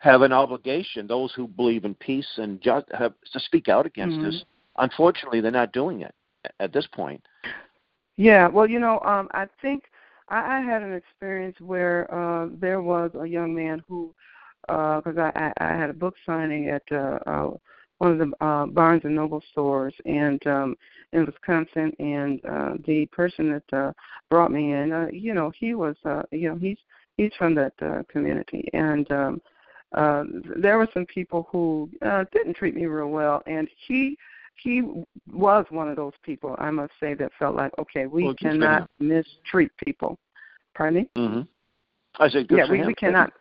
have 0.00 0.22
an 0.22 0.32
obligation. 0.32 1.06
Those 1.06 1.32
who 1.34 1.46
believe 1.46 1.84
in 1.84 1.94
peace 1.94 2.28
and 2.36 2.60
just 2.60 2.86
have 2.96 3.14
to 3.32 3.40
speak 3.40 3.68
out 3.68 3.86
against 3.86 4.16
mm-hmm. 4.16 4.30
this. 4.30 4.44
Unfortunately, 4.78 5.40
they're 5.40 5.50
not 5.50 5.72
doing 5.72 6.02
it 6.02 6.14
at 6.60 6.72
this 6.72 6.86
point. 6.92 7.22
Yeah, 8.16 8.48
well, 8.48 8.66
you 8.66 8.78
know, 8.78 9.00
um, 9.00 9.28
I 9.32 9.46
think 9.60 9.84
I, 10.28 10.58
I 10.58 10.60
had 10.60 10.82
an 10.82 10.92
experience 10.92 11.56
where 11.60 12.12
uh, 12.12 12.48
there 12.60 12.82
was 12.82 13.10
a 13.18 13.26
young 13.26 13.54
man 13.54 13.82
who, 13.88 14.14
because 14.66 15.16
uh, 15.18 15.30
I, 15.34 15.52
I, 15.58 15.72
I 15.72 15.76
had 15.76 15.90
a 15.90 15.94
book 15.94 16.14
signing 16.24 16.68
at 16.68 16.82
uh, 16.90 17.18
uh, 17.26 17.50
one 18.02 18.20
of 18.20 18.30
the 18.30 18.44
uh, 18.44 18.66
Barnes 18.66 19.02
and 19.04 19.14
Noble 19.14 19.40
stores, 19.52 19.94
and 20.04 20.44
um, 20.48 20.76
in 21.12 21.24
Wisconsin, 21.24 21.92
and 22.00 22.44
uh, 22.44 22.72
the 22.84 23.06
person 23.12 23.52
that 23.52 23.76
uh, 23.76 23.92
brought 24.28 24.50
me 24.50 24.72
in, 24.72 24.92
uh, 24.92 25.06
you 25.12 25.34
know, 25.34 25.52
he 25.56 25.74
was, 25.74 25.94
uh, 26.04 26.22
you 26.32 26.48
know, 26.48 26.56
he's 26.56 26.78
he's 27.16 27.30
from 27.38 27.54
that 27.54 27.72
uh, 27.80 28.02
community, 28.10 28.68
and 28.72 29.08
um, 29.12 29.40
uh, 29.96 30.24
there 30.56 30.78
were 30.78 30.88
some 30.92 31.06
people 31.06 31.46
who 31.52 31.88
uh, 32.04 32.24
didn't 32.32 32.54
treat 32.54 32.74
me 32.74 32.86
real 32.86 33.06
well, 33.06 33.40
and 33.46 33.68
he 33.86 34.18
he 34.64 34.82
was 35.32 35.64
one 35.70 35.88
of 35.88 35.94
those 35.94 36.12
people 36.24 36.56
I 36.58 36.72
must 36.72 36.92
say 36.98 37.14
that 37.14 37.30
felt 37.38 37.54
like 37.54 37.70
okay, 37.78 38.06
we 38.06 38.24
well, 38.24 38.34
cannot 38.34 38.90
mistreat 38.98 39.70
people. 39.76 40.18
Pardon 40.74 41.02
me? 41.02 41.10
Mm-hmm. 41.16 41.42
I 42.18 42.28
said 42.28 42.48
good 42.48 42.58
yeah, 42.58 42.66
for 42.66 42.72
we, 42.72 42.78
him. 42.78 42.86
we 42.88 42.94
cannot. 42.94 43.32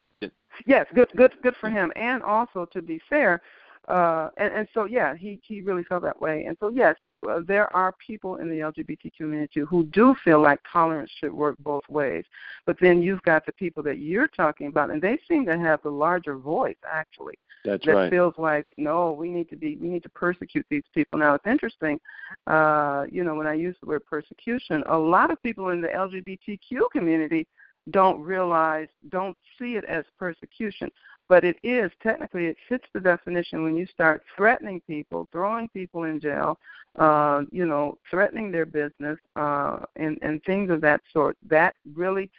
Yes, 0.68 0.86
good 0.94 1.08
good 1.18 1.32
good 1.42 1.56
for 1.60 1.72
him, 1.72 1.92
and 1.96 2.22
also 2.22 2.68
to 2.74 2.82
be 2.84 3.02
fair, 3.10 3.42
uh, 3.88 4.30
and, 4.38 4.54
and 4.54 4.68
so 4.74 4.86
yeah, 4.86 5.16
he 5.16 5.40
he 5.44 5.62
really 5.62 5.84
felt 5.84 6.04
that 6.04 6.22
way, 6.22 6.46
and 6.46 6.58
so 6.60 6.70
yes, 6.70 6.96
uh, 7.30 7.40
there 7.48 7.74
are 7.76 7.94
people 8.06 8.38
in 8.38 8.50
the 8.50 8.60
LGBT 8.60 9.14
community 9.16 9.62
who 9.62 9.86
do 9.86 10.16
feel 10.24 10.42
like 10.42 10.60
tolerance 10.72 11.12
should 11.20 11.34
work 11.34 11.56
both 11.60 11.84
ways. 11.90 12.26
But 12.66 12.78
then 12.80 13.02
you've 13.02 13.22
got 13.24 13.46
the 13.46 13.52
people 13.54 13.84
that 13.84 14.00
you're 14.00 14.28
talking 14.28 14.68
about, 14.68 14.92
and 14.92 15.02
they 15.02 15.20
seem 15.28 15.46
to 15.46 15.58
have 15.58 15.82
the 15.84 15.90
larger 15.90 16.38
voice, 16.38 16.78
actually. 16.92 17.36
That's 17.64 17.86
that 17.86 17.92
right. 17.92 18.10
feels 18.10 18.34
like 18.38 18.66
no, 18.78 19.12
we 19.12 19.30
need 19.30 19.50
to 19.50 19.56
be, 19.56 19.78
we 19.78 19.88
need 19.88 20.04
to 20.04 20.10
persecute 20.10 20.66
these 20.70 20.84
people. 20.94 21.20
Now 21.20 21.36
it's 21.36 21.46
interesting, 21.46 22.00
uh, 22.48 23.06
you 23.12 23.24
know, 23.24 23.36
when 23.36 23.48
I 23.48 23.54
use 23.54 23.76
the 23.82 23.88
word 23.88 24.06
persecution, 24.06 24.84
a 24.88 24.98
lot 24.98 25.32
of 25.32 25.42
people 25.44 25.70
in 25.70 25.82
the 25.82 25.90
LGBTQ 25.90 26.80
community 26.92 27.48
don't 27.90 28.22
realize, 28.22 28.88
don't 29.10 29.38
see 29.60 29.76
it 29.76 29.86
as 29.86 30.06
persecution 30.18 30.90
but 31.32 31.46
it 31.46 31.56
is 31.64 31.90
technically 32.04 32.48
it 32.48 32.58
fits 32.68 32.84
the 32.94 33.00
definition 33.00 33.64
when 33.64 33.74
you 33.74 33.86
start 33.86 34.22
threatening 34.36 34.82
people, 34.86 35.30
throwing 35.32 35.70
people 35.70 36.04
in 36.04 36.20
jail, 36.20 36.60
uh, 37.00 37.44
you 37.54 37.66
know, 37.66 37.98
threatening 38.10 38.52
their 38.52 38.66
business, 38.66 39.18
uh, 39.38 39.78
and 39.96 40.20
and 40.22 40.44
things 40.44 40.70
of 40.70 40.82
that 40.82 41.00
sort. 41.14 41.38
That 41.48 41.74
really 41.96 42.30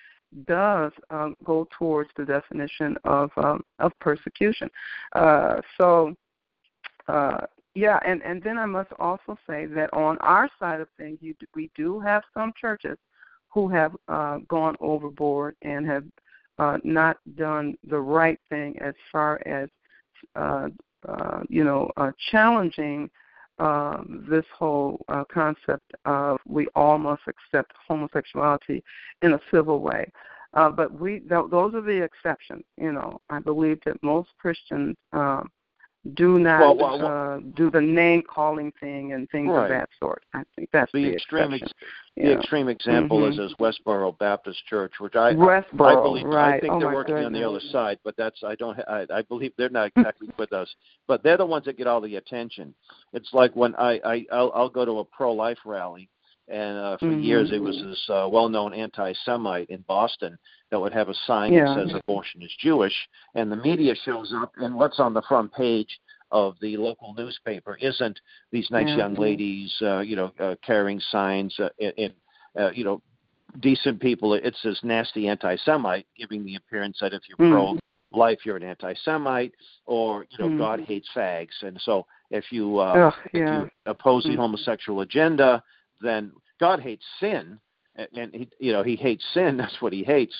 does 0.46 0.92
um, 1.08 1.34
go 1.42 1.66
towards 1.78 2.10
the 2.18 2.26
definition 2.26 2.98
of 3.04 3.30
um, 3.38 3.64
of 3.78 3.98
persecution. 3.98 4.68
Uh, 5.14 5.62
so. 5.78 6.14
Uh, 7.08 7.46
yeah, 7.74 7.98
and 8.04 8.22
and 8.22 8.42
then 8.42 8.58
I 8.58 8.66
must 8.66 8.92
also 8.98 9.38
say 9.46 9.64
that 9.64 9.90
on 9.94 10.18
our 10.18 10.50
side 10.58 10.82
of 10.82 10.88
things, 10.98 11.16
you, 11.22 11.34
we 11.54 11.70
do 11.74 11.98
have 12.00 12.22
some 12.34 12.52
churches 12.60 12.98
who 13.48 13.66
have 13.68 13.96
uh, 14.08 14.38
gone 14.48 14.76
overboard 14.80 15.56
and 15.62 15.86
have 15.86 16.04
uh, 16.58 16.78
not 16.84 17.16
done 17.36 17.74
the 17.88 17.98
right 18.00 18.38
thing 18.50 18.76
as 18.80 18.94
far 19.10 19.40
as 19.46 19.68
uh, 20.36 20.68
uh, 21.08 21.40
you 21.48 21.64
know 21.64 21.90
uh, 21.96 22.10
challenging 22.30 23.10
uh, 23.58 24.02
this 24.28 24.44
whole 24.56 25.04
uh, 25.08 25.24
concept 25.32 25.92
of 26.04 26.38
we 26.46 26.66
all 26.74 26.98
must 26.98 27.22
accept 27.28 27.72
homosexuality 27.86 28.82
in 29.22 29.34
a 29.34 29.40
civil 29.50 29.80
way. 29.80 30.10
Uh, 30.54 30.68
but 30.68 30.92
we 30.98 31.20
th- 31.20 31.50
those 31.50 31.74
are 31.74 31.80
the 31.80 32.02
exceptions. 32.02 32.64
You 32.76 32.92
know, 32.92 33.20
I 33.30 33.38
believe 33.38 33.78
that 33.86 34.02
most 34.02 34.30
Christians 34.38 34.96
um, 35.12 35.50
do 36.14 36.40
not 36.40 36.60
well, 36.60 36.76
well, 36.76 36.98
well, 36.98 37.32
uh, 37.36 37.38
do 37.54 37.70
the 37.70 37.80
name 37.80 38.22
calling 38.22 38.72
thing 38.80 39.12
and 39.12 39.30
things 39.30 39.50
right. 39.50 39.64
of 39.64 39.68
that 39.68 39.88
sort. 40.00 40.24
I 40.34 40.42
think 40.56 40.68
that's 40.72 40.90
the, 40.92 41.04
the 41.04 41.12
extreme 41.12 41.54
ex- 41.54 41.72
yeah. 42.16 42.26
the 42.26 42.38
extreme 42.38 42.68
example 42.68 43.20
mm-hmm. 43.20 43.40
is 43.40 43.52
is 43.52 43.56
Westboro 43.60 44.18
Baptist 44.18 44.66
Church, 44.66 44.94
which 44.98 45.14
I 45.14 45.32
Westboro, 45.34 45.96
I 45.96 46.02
believe 46.02 46.26
right. 46.26 46.54
I 46.54 46.60
think 46.60 46.72
oh 46.72 46.80
they're 46.80 46.92
working 46.92 47.14
goodness. 47.14 47.26
on 47.26 47.32
the 47.32 47.48
other 47.48 47.60
side, 47.70 48.00
but 48.02 48.16
that's 48.16 48.42
I 48.44 48.56
don't 48.56 48.76
I, 48.88 49.06
I 49.14 49.22
believe 49.22 49.52
they're 49.56 49.68
not 49.68 49.92
exactly 49.94 50.28
with 50.38 50.52
us, 50.52 50.68
but 51.06 51.22
they're 51.22 51.36
the 51.36 51.46
ones 51.46 51.66
that 51.66 51.78
get 51.78 51.86
all 51.86 52.00
the 52.00 52.16
attention. 52.16 52.74
It's 53.12 53.28
like 53.32 53.54
when 53.54 53.76
I 53.76 54.00
I 54.04 54.26
I'll, 54.32 54.50
I'll 54.56 54.68
go 54.68 54.84
to 54.84 54.98
a 54.98 55.04
pro 55.04 55.32
life 55.32 55.58
rally 55.64 56.08
and 56.48 56.78
uh, 56.78 56.96
for 56.98 57.06
mm-hmm. 57.06 57.22
years 57.22 57.50
it 57.52 57.62
was 57.62 57.76
this 57.76 58.04
uh, 58.08 58.28
well-known 58.30 58.74
anti-Semite 58.74 59.70
in 59.70 59.82
Boston 59.88 60.36
that 60.70 60.80
would 60.80 60.92
have 60.92 61.08
a 61.08 61.14
sign 61.26 61.52
yeah. 61.52 61.74
that 61.74 61.88
says 61.88 62.00
abortion 62.02 62.42
is 62.42 62.50
Jewish, 62.58 62.94
and 63.34 63.50
the 63.50 63.56
media 63.56 63.94
shows 64.04 64.32
up, 64.36 64.52
and 64.56 64.74
what's 64.74 65.00
on 65.00 65.14
the 65.14 65.22
front 65.22 65.52
page 65.52 65.98
of 66.30 66.56
the 66.60 66.76
local 66.76 67.14
newspaper 67.14 67.76
isn't 67.80 68.18
these 68.50 68.68
nice 68.70 68.88
yeah. 68.88 68.96
young 68.96 69.14
ladies, 69.14 69.72
uh, 69.82 70.00
you 70.00 70.16
know, 70.16 70.32
uh, 70.40 70.54
carrying 70.64 70.98
signs 71.10 71.54
uh, 71.60 71.68
in, 71.78 72.12
uh, 72.58 72.70
you 72.70 72.84
know, 72.84 73.00
decent 73.60 74.00
people. 74.00 74.32
It's 74.32 74.62
this 74.62 74.80
nasty 74.82 75.28
anti-Semite, 75.28 76.06
giving 76.16 76.44
the 76.44 76.56
appearance 76.56 76.98
that 77.00 77.12
if 77.12 77.22
you're 77.28 77.46
mm. 77.46 77.78
pro-life, 78.10 78.38
you're 78.44 78.56
an 78.56 78.62
anti-Semite, 78.62 79.52
or 79.84 80.24
you 80.30 80.38
know, 80.38 80.50
mm. 80.50 80.58
God 80.58 80.80
hates 80.80 81.08
fags, 81.14 81.62
and 81.62 81.78
so 81.82 82.06
if 82.30 82.46
you, 82.50 82.78
uh, 82.78 83.08
Ugh, 83.08 83.14
if 83.34 83.34
you 83.34 83.70
oppose 83.84 84.24
the 84.24 84.30
Mm. 84.30 84.36
homosexual 84.36 85.02
agenda, 85.02 85.62
then 86.02 86.32
God 86.60 86.80
hates 86.80 87.04
sin, 87.20 87.58
and, 87.96 88.08
and 88.16 88.34
he, 88.34 88.48
you 88.58 88.72
know, 88.72 88.82
He 88.82 88.96
hates 88.96 89.24
sin. 89.32 89.56
That's 89.58 89.80
what 89.80 89.92
He 89.92 90.02
hates. 90.04 90.34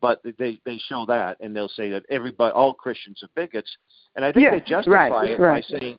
But 0.00 0.22
they 0.38 0.60
they 0.64 0.78
show 0.88 1.04
that, 1.06 1.38
and 1.40 1.54
they'll 1.54 1.68
say 1.68 1.90
that 1.90 2.04
everybody, 2.08 2.52
all 2.52 2.72
Christians 2.72 3.20
are 3.24 3.28
bigots, 3.34 3.70
and 4.14 4.24
I 4.24 4.30
think 4.32 4.44
Yeah, 4.44 4.50
they 4.52 4.60
justify 4.60 5.08
right, 5.08 5.30
it 5.30 5.40
right. 5.40 5.64
by 5.70 5.78
saying 5.78 5.96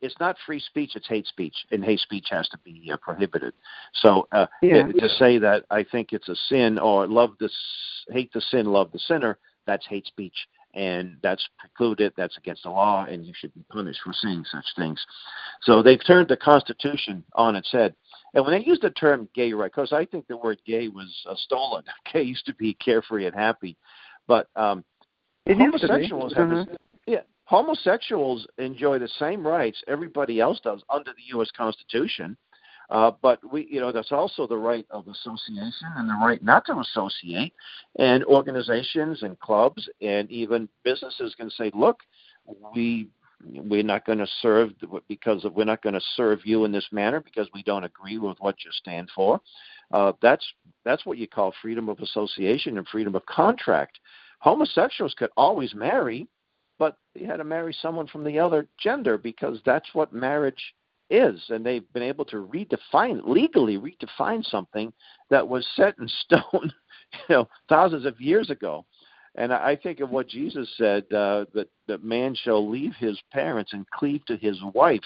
it's 0.00 0.18
not 0.18 0.36
free 0.46 0.60
speech; 0.60 0.92
it's 0.96 1.06
hate 1.06 1.26
speech, 1.26 1.54
and 1.70 1.84
hate 1.84 2.00
speech 2.00 2.28
has 2.30 2.48
to 2.48 2.58
be 2.64 2.90
uh, 2.92 2.96
prohibited. 2.98 3.52
So 3.94 4.26
uh, 4.32 4.46
Yeah. 4.62 4.86
it- 4.88 4.98
to 4.98 5.08
say 5.10 5.36
that 5.38 5.64
I 5.70 5.82
think 5.82 6.12
it's 6.12 6.28
a 6.30 6.36
sin 6.48 6.78
or 6.78 7.06
love 7.06 7.32
the 7.38 7.46
s- 7.46 8.04
hate 8.08 8.32
the 8.32 8.40
sin, 8.40 8.66
love 8.66 8.90
the 8.92 8.98
sinner, 8.98 9.38
that's 9.66 9.86
hate 9.86 10.06
speech, 10.06 10.36
and 10.74 11.16
that's 11.22 11.46
precluded. 11.58 12.12
That's 12.16 12.36
against 12.36 12.64
the 12.64 12.70
law, 12.70 13.06
and 13.08 13.24
you 13.24 13.32
should 13.36 13.54
be 13.54 13.64
punished 13.70 14.00
for 14.04 14.12
saying 14.12 14.44
such 14.50 14.64
things. 14.76 15.04
So 15.62 15.82
they've 15.82 16.04
turned 16.06 16.28
the 16.28 16.36
Constitution 16.36 17.24
on 17.34 17.56
its 17.56 17.70
head. 17.72 17.94
And 18.34 18.44
when 18.44 18.58
they 18.58 18.64
use 18.64 18.80
the 18.80 18.90
term 18.90 19.28
gay 19.34 19.52
right, 19.52 19.70
because 19.70 19.92
I 19.92 20.04
think 20.04 20.26
the 20.26 20.36
word 20.36 20.60
gay 20.66 20.88
was 20.88 21.14
uh, 21.28 21.34
stolen. 21.36 21.84
Gay 22.12 22.22
used 22.22 22.46
to 22.46 22.54
be 22.54 22.74
carefree 22.74 23.26
and 23.26 23.34
happy, 23.34 23.76
but 24.26 24.48
um, 24.56 24.84
It 25.46 25.56
used 25.56 25.78
to 25.80 25.86
be. 25.86 25.92
homosexuals 25.92 26.34
have 26.34 26.50
Uh-huh. 26.50 26.64
this, 26.66 26.76
yeah 27.06 27.20
homosexuals 27.46 28.46
enjoy 28.58 28.98
the 28.98 29.08
same 29.18 29.46
rights 29.46 29.82
everybody 29.86 30.40
else 30.40 30.60
does 30.60 30.82
under 30.88 31.10
the 31.12 31.22
U.S. 31.36 31.50
Constitution. 31.56 32.36
Uh, 32.90 33.10
but 33.22 33.40
we, 33.50 33.66
you 33.70 33.80
know, 33.80 33.92
that's 33.92 34.12
also 34.12 34.46
the 34.46 34.56
right 34.56 34.86
of 34.90 35.08
association 35.08 35.88
and 35.96 36.08
the 36.08 36.14
right 36.24 36.42
not 36.42 36.66
to 36.66 36.78
associate. 36.78 37.52
And 37.98 38.24
organizations 38.24 39.22
and 39.22 39.38
clubs 39.40 39.88
and 40.00 40.30
even 40.30 40.68
businesses 40.84 41.34
can 41.34 41.50
say, 41.50 41.70
look, 41.74 42.00
we 42.74 43.08
we're 43.46 43.82
not 43.82 44.06
going 44.06 44.18
to 44.18 44.26
serve 44.40 44.70
because 45.08 45.44
of, 45.44 45.54
we're 45.54 45.64
not 45.64 45.82
going 45.82 45.94
to 45.94 46.00
serve 46.16 46.40
you 46.44 46.64
in 46.64 46.72
this 46.72 46.86
manner 46.92 47.20
because 47.20 47.48
we 47.52 47.62
don't 47.62 47.84
agree 47.84 48.18
with 48.18 48.38
what 48.40 48.56
you 48.64 48.70
stand 48.72 49.10
for. 49.14 49.40
Uh, 49.92 50.12
that's 50.22 50.46
that's 50.84 51.04
what 51.04 51.18
you 51.18 51.28
call 51.28 51.52
freedom 51.60 51.88
of 51.88 51.98
association 52.00 52.78
and 52.78 52.88
freedom 52.88 53.14
of 53.14 53.24
contract. 53.26 53.98
Homosexuals 54.38 55.14
could 55.14 55.30
always 55.36 55.74
marry, 55.74 56.26
but 56.78 56.96
they 57.14 57.24
had 57.24 57.36
to 57.36 57.44
marry 57.44 57.74
someone 57.80 58.06
from 58.06 58.24
the 58.24 58.38
other 58.38 58.66
gender 58.78 59.18
because 59.18 59.58
that's 59.64 59.88
what 59.92 60.12
marriage 60.12 60.74
is, 61.14 61.42
and 61.48 61.64
they've 61.64 61.90
been 61.92 62.02
able 62.02 62.24
to 62.26 62.48
redefine 62.52 63.20
legally 63.24 63.78
redefine 63.78 64.44
something 64.44 64.92
that 65.30 65.46
was 65.46 65.66
set 65.76 65.94
in 65.98 66.08
stone, 66.24 66.72
you 67.28 67.34
know, 67.34 67.48
thousands 67.68 68.06
of 68.06 68.20
years 68.20 68.50
ago. 68.50 68.84
And 69.36 69.52
I 69.52 69.74
think 69.74 69.98
of 69.98 70.10
what 70.10 70.28
Jesus 70.28 70.72
said 70.76 71.02
uh, 71.12 71.46
that 71.54 71.68
that 71.88 72.04
man 72.04 72.36
shall 72.36 72.68
leave 72.68 72.94
his 72.98 73.20
parents 73.32 73.72
and 73.72 73.88
cleave 73.90 74.24
to 74.26 74.36
his 74.36 74.60
wife. 74.74 75.00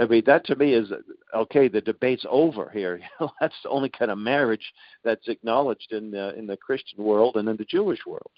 I 0.00 0.04
mean, 0.06 0.22
that 0.26 0.46
to 0.46 0.54
me 0.54 0.74
is 0.74 0.92
okay. 1.34 1.66
The 1.66 1.80
debate's 1.80 2.24
over 2.30 2.70
here. 2.70 3.00
that's 3.40 3.56
the 3.64 3.68
only 3.68 3.88
kind 3.88 4.12
of 4.12 4.18
marriage 4.18 4.72
that's 5.02 5.26
acknowledged 5.26 5.90
in 5.90 6.12
the 6.12 6.38
in 6.38 6.46
the 6.46 6.56
Christian 6.56 7.02
world 7.02 7.36
and 7.36 7.48
in 7.48 7.56
the 7.56 7.64
Jewish 7.64 8.06
world. 8.06 8.30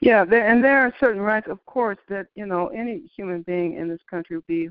Yeah, 0.00 0.24
there, 0.24 0.46
and 0.46 0.62
there 0.62 0.80
are 0.80 0.94
certain 1.00 1.22
rights, 1.22 1.48
of 1.48 1.64
course, 1.66 1.98
that 2.08 2.26
you 2.34 2.46
know 2.46 2.68
any 2.68 3.02
human 3.16 3.42
being 3.42 3.74
in 3.74 3.88
this 3.88 4.00
country, 4.10 4.36
would 4.36 4.46
be 4.46 4.68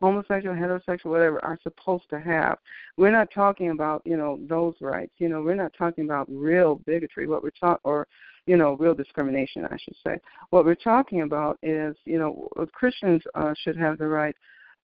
homosexual, 0.00 0.54
heterosexual, 0.54 1.10
whatever, 1.10 1.44
are 1.44 1.58
supposed 1.62 2.08
to 2.10 2.20
have. 2.20 2.58
We're 2.96 3.10
not 3.10 3.30
talking 3.34 3.70
about 3.70 4.02
you 4.04 4.16
know 4.16 4.38
those 4.48 4.74
rights. 4.80 5.12
You 5.18 5.28
know, 5.28 5.42
we're 5.42 5.54
not 5.54 5.72
talking 5.76 6.04
about 6.04 6.26
real 6.30 6.76
bigotry. 6.86 7.26
What 7.26 7.42
we're 7.42 7.50
talking, 7.50 7.80
or 7.84 8.06
you 8.46 8.56
know, 8.56 8.76
real 8.76 8.94
discrimination, 8.94 9.66
I 9.66 9.76
should 9.76 9.96
say. 10.04 10.18
What 10.50 10.64
we're 10.64 10.76
talking 10.76 11.22
about 11.22 11.58
is, 11.62 11.96
you 12.04 12.18
know, 12.18 12.48
Christians 12.72 13.22
uh, 13.34 13.54
should 13.62 13.76
have 13.76 13.98
the 13.98 14.06
right 14.06 14.36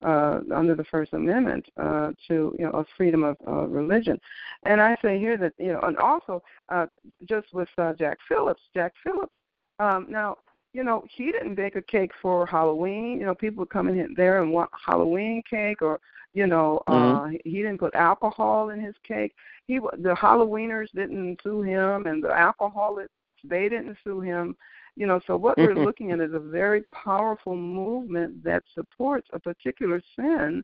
uh, 0.04 0.40
under 0.54 0.74
the 0.74 0.84
First 0.84 1.12
Amendment 1.12 1.64
uh, 1.76 2.10
to, 2.28 2.54
you 2.58 2.64
know, 2.64 2.72
a 2.72 2.84
freedom 2.96 3.22
of 3.22 3.36
uh, 3.46 3.66
religion. 3.66 4.18
And 4.64 4.80
I 4.80 4.96
say 5.00 5.18
here 5.18 5.36
that, 5.36 5.52
you 5.58 5.72
know, 5.72 5.80
and 5.82 5.96
also 5.96 6.42
uh, 6.68 6.86
just 7.28 7.52
with 7.52 7.68
uh, 7.78 7.92
Jack 7.94 8.18
Phillips, 8.28 8.62
Jack 8.74 8.92
Phillips, 9.04 9.32
um, 9.78 10.06
now, 10.08 10.38
you 10.72 10.82
know, 10.82 11.04
he 11.10 11.30
didn't 11.32 11.54
bake 11.54 11.76
a 11.76 11.82
cake 11.82 12.12
for 12.20 12.46
Halloween. 12.46 13.18
You 13.20 13.26
know, 13.26 13.34
people 13.34 13.60
would 13.60 13.70
come 13.70 13.88
in 13.88 14.14
there 14.16 14.42
and 14.42 14.52
want 14.52 14.70
Halloween 14.86 15.42
cake, 15.48 15.82
or 15.82 16.00
you 16.34 16.46
know, 16.46 16.82
Mhm. 16.88 17.34
uh, 17.34 17.38
he 17.44 17.62
didn't 17.62 17.78
put 17.78 17.94
alcohol 17.94 18.70
in 18.70 18.80
his 18.80 18.96
cake. 19.06 19.34
He 19.66 19.78
the 19.78 20.14
Halloweeners 20.14 20.90
didn't 20.92 21.40
sue 21.42 21.62
him, 21.62 22.06
and 22.06 22.22
the 22.22 22.32
alcoholics 22.32 23.12
they 23.44 23.68
didn't 23.68 23.98
sue 24.02 24.20
him. 24.20 24.56
You 24.96 25.06
know, 25.06 25.20
so 25.26 25.36
what 25.36 25.58
we're 25.58 25.74
looking 25.74 26.10
at 26.12 26.20
is 26.20 26.32
a 26.34 26.38
very 26.38 26.82
powerful 26.92 27.56
movement 27.56 28.42
that 28.44 28.62
supports 28.74 29.28
a 29.32 29.38
particular 29.38 30.02
sin, 30.16 30.62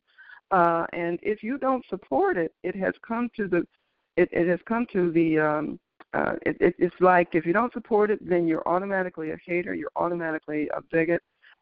uh, 0.51 0.85
and 0.93 1.19
if 1.21 1.43
you 1.43 1.57
don't 1.57 1.85
support 1.87 2.37
it, 2.37 2.53
it 2.63 2.75
has 2.75 2.93
come 3.07 3.29
to 3.35 3.47
the, 3.47 3.67
it, 4.17 4.29
it 4.31 4.47
has 4.47 4.59
come 4.65 4.85
to 4.87 5.11
the. 5.11 5.39
Um, 5.39 5.79
uh, 6.13 6.33
it, 6.41 6.57
it, 6.59 6.75
it's 6.79 6.95
like 6.99 7.29
if 7.33 7.45
you 7.45 7.53
don't 7.53 7.73
support 7.73 8.09
it, 8.09 8.27
then 8.27 8.47
you're 8.47 8.67
automatically 8.67 9.31
a 9.31 9.37
hater. 9.45 9.73
You're 9.73 9.91
automatically 9.95 10.69
a 10.75 10.81
bigot, 10.91 11.21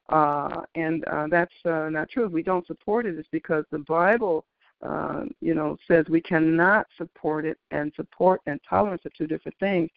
uh, 0.09 0.61
and 0.75 1.03
uh, 1.05 1.27
that's 1.29 1.53
uh, 1.65 1.89
not 1.89 2.09
true. 2.09 2.25
If 2.25 2.31
we 2.31 2.43
don't 2.43 2.65
support 2.65 3.05
it, 3.05 3.17
it's 3.17 3.27
because 3.31 3.65
the 3.71 3.79
Bible, 3.79 4.45
uh, 4.81 5.23
you 5.41 5.53
know, 5.53 5.77
says 5.87 6.05
we 6.09 6.21
cannot 6.21 6.87
support 6.97 7.45
it, 7.45 7.57
and 7.71 7.91
support 7.95 8.41
and 8.45 8.59
tolerance 8.67 9.05
are 9.05 9.11
two 9.17 9.27
different 9.27 9.57
things. 9.59 9.89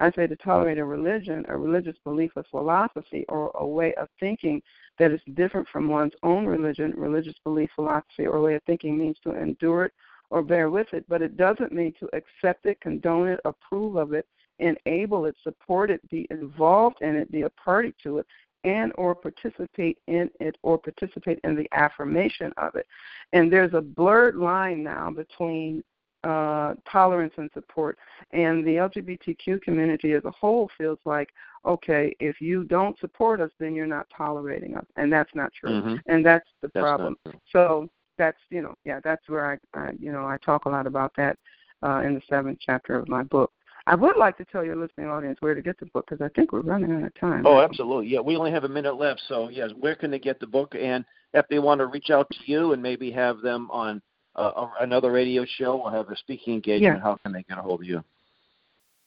I 0.00 0.12
say 0.12 0.26
to 0.28 0.36
tolerate 0.36 0.78
a 0.78 0.84
religion, 0.84 1.44
a 1.48 1.56
religious 1.56 1.96
belief, 2.04 2.30
a 2.36 2.44
philosophy, 2.44 3.24
or 3.28 3.50
a 3.56 3.66
way 3.66 3.94
of 3.94 4.08
thinking 4.20 4.62
that 4.98 5.10
is 5.10 5.20
different 5.34 5.68
from 5.68 5.88
one's 5.88 6.12
own 6.22 6.46
religion, 6.46 6.94
religious 6.96 7.34
belief, 7.42 7.68
philosophy, 7.74 8.26
or 8.26 8.40
way 8.40 8.54
of 8.54 8.62
thinking 8.62 8.96
means 8.96 9.16
to 9.24 9.32
endure 9.32 9.86
it 9.86 9.92
or 10.30 10.42
bear 10.42 10.70
with 10.70 10.92
it, 10.92 11.04
but 11.08 11.22
it 11.22 11.36
doesn't 11.36 11.72
mean 11.72 11.92
to 11.98 12.08
accept 12.12 12.66
it, 12.66 12.80
condone 12.80 13.28
it, 13.28 13.40
approve 13.44 13.96
of 13.96 14.12
it, 14.12 14.26
enable 14.58 15.26
it, 15.26 15.36
support 15.42 15.90
it, 15.90 16.06
be 16.10 16.26
involved 16.30 17.00
in 17.00 17.16
it, 17.16 17.30
be 17.30 17.42
a 17.42 17.50
party 17.50 17.94
to 18.02 18.18
it, 18.18 18.26
and 18.64 18.92
or 18.96 19.14
participate 19.14 19.98
in 20.08 20.30
it 20.40 20.56
or 20.62 20.76
participate 20.78 21.38
in 21.44 21.54
the 21.54 21.68
affirmation 21.72 22.52
of 22.56 22.74
it. 22.74 22.86
And 23.32 23.52
there's 23.52 23.74
a 23.74 23.80
blurred 23.80 24.36
line 24.36 24.82
now 24.82 25.10
between 25.10 25.82
uh, 26.24 26.74
tolerance 26.90 27.34
and 27.36 27.48
support. 27.54 27.96
And 28.32 28.66
the 28.66 28.76
LGBTQ 28.76 29.62
community 29.62 30.12
as 30.12 30.24
a 30.24 30.30
whole 30.32 30.68
feels 30.76 30.98
like, 31.04 31.30
okay, 31.64 32.14
if 32.18 32.40
you 32.40 32.64
don't 32.64 32.98
support 32.98 33.40
us, 33.40 33.50
then 33.60 33.74
you're 33.74 33.86
not 33.86 34.06
tolerating 34.14 34.76
us, 34.76 34.86
and 34.96 35.12
that's 35.12 35.34
not 35.34 35.52
true. 35.52 35.70
Mhm. 35.70 36.02
And 36.06 36.26
that's 36.26 36.48
the 36.60 36.68
That's 36.74 36.82
problem. 36.82 37.16
So 37.52 37.88
that's 38.18 38.38
you 38.50 38.60
know, 38.62 38.74
yeah, 38.84 39.00
that's 39.02 39.26
where 39.28 39.58
I, 39.74 39.78
I 39.78 39.92
you 39.98 40.12
know, 40.12 40.26
I 40.26 40.36
talk 40.44 40.66
a 40.66 40.68
lot 40.68 40.86
about 40.86 41.12
that 41.16 41.38
uh, 41.82 42.00
in 42.00 42.14
the 42.14 42.22
seventh 42.28 42.58
chapter 42.60 42.96
of 42.96 43.08
my 43.08 43.22
book. 43.22 43.52
I 43.86 43.94
would 43.94 44.18
like 44.18 44.36
to 44.36 44.44
tell 44.44 44.62
your 44.62 44.76
listening 44.76 45.08
audience 45.08 45.38
where 45.40 45.54
to 45.54 45.62
get 45.62 45.80
the 45.80 45.86
book 45.86 46.06
because 46.08 46.22
I 46.22 46.28
think 46.34 46.52
we're 46.52 46.60
running 46.60 46.92
out 46.92 47.04
of 47.04 47.14
time. 47.18 47.46
Oh, 47.46 47.60
absolutely. 47.60 48.08
Yeah, 48.08 48.20
we 48.20 48.36
only 48.36 48.50
have 48.50 48.64
a 48.64 48.68
minute 48.68 48.96
left, 48.96 49.22
so 49.28 49.48
yes, 49.48 49.70
where 49.80 49.94
can 49.94 50.10
they 50.10 50.18
get 50.18 50.40
the 50.40 50.46
book? 50.46 50.74
And 50.78 51.06
if 51.32 51.46
they 51.48 51.58
want 51.58 51.78
to 51.78 51.86
reach 51.86 52.10
out 52.10 52.28
to 52.30 52.38
you 52.44 52.74
and 52.74 52.82
maybe 52.82 53.10
have 53.12 53.40
them 53.40 53.70
on 53.70 54.02
uh, 54.36 54.68
another 54.80 55.10
radio 55.10 55.46
show 55.56 55.78
or 55.78 55.90
have 55.90 56.10
a 56.10 56.16
speaking 56.16 56.54
engagement, 56.54 56.98
Yeah. 56.98 57.02
how 57.02 57.16
can 57.16 57.32
they 57.32 57.42
get 57.44 57.56
a 57.56 57.62
hold 57.62 57.80
of 57.80 57.86
you? 57.86 58.04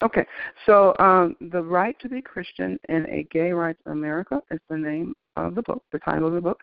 Okay, 0.04 0.26
so 0.66 0.96
um, 0.98 1.36
the 1.52 1.62
right 1.62 1.96
to 2.00 2.10
be 2.10 2.24
Christian 2.24 2.80
in 2.90 3.08
a 3.08 3.24
Gay 3.32 3.52
Rights 3.52 3.82
America 3.86 4.42
is 4.50 4.60
the 4.68 4.78
name 4.78 5.14
of 5.36 5.54
the 5.54 5.62
book, 5.62 5.84
the 5.92 6.00
title 6.00 6.28
of 6.28 6.34
the 6.34 6.42
book, 6.42 6.60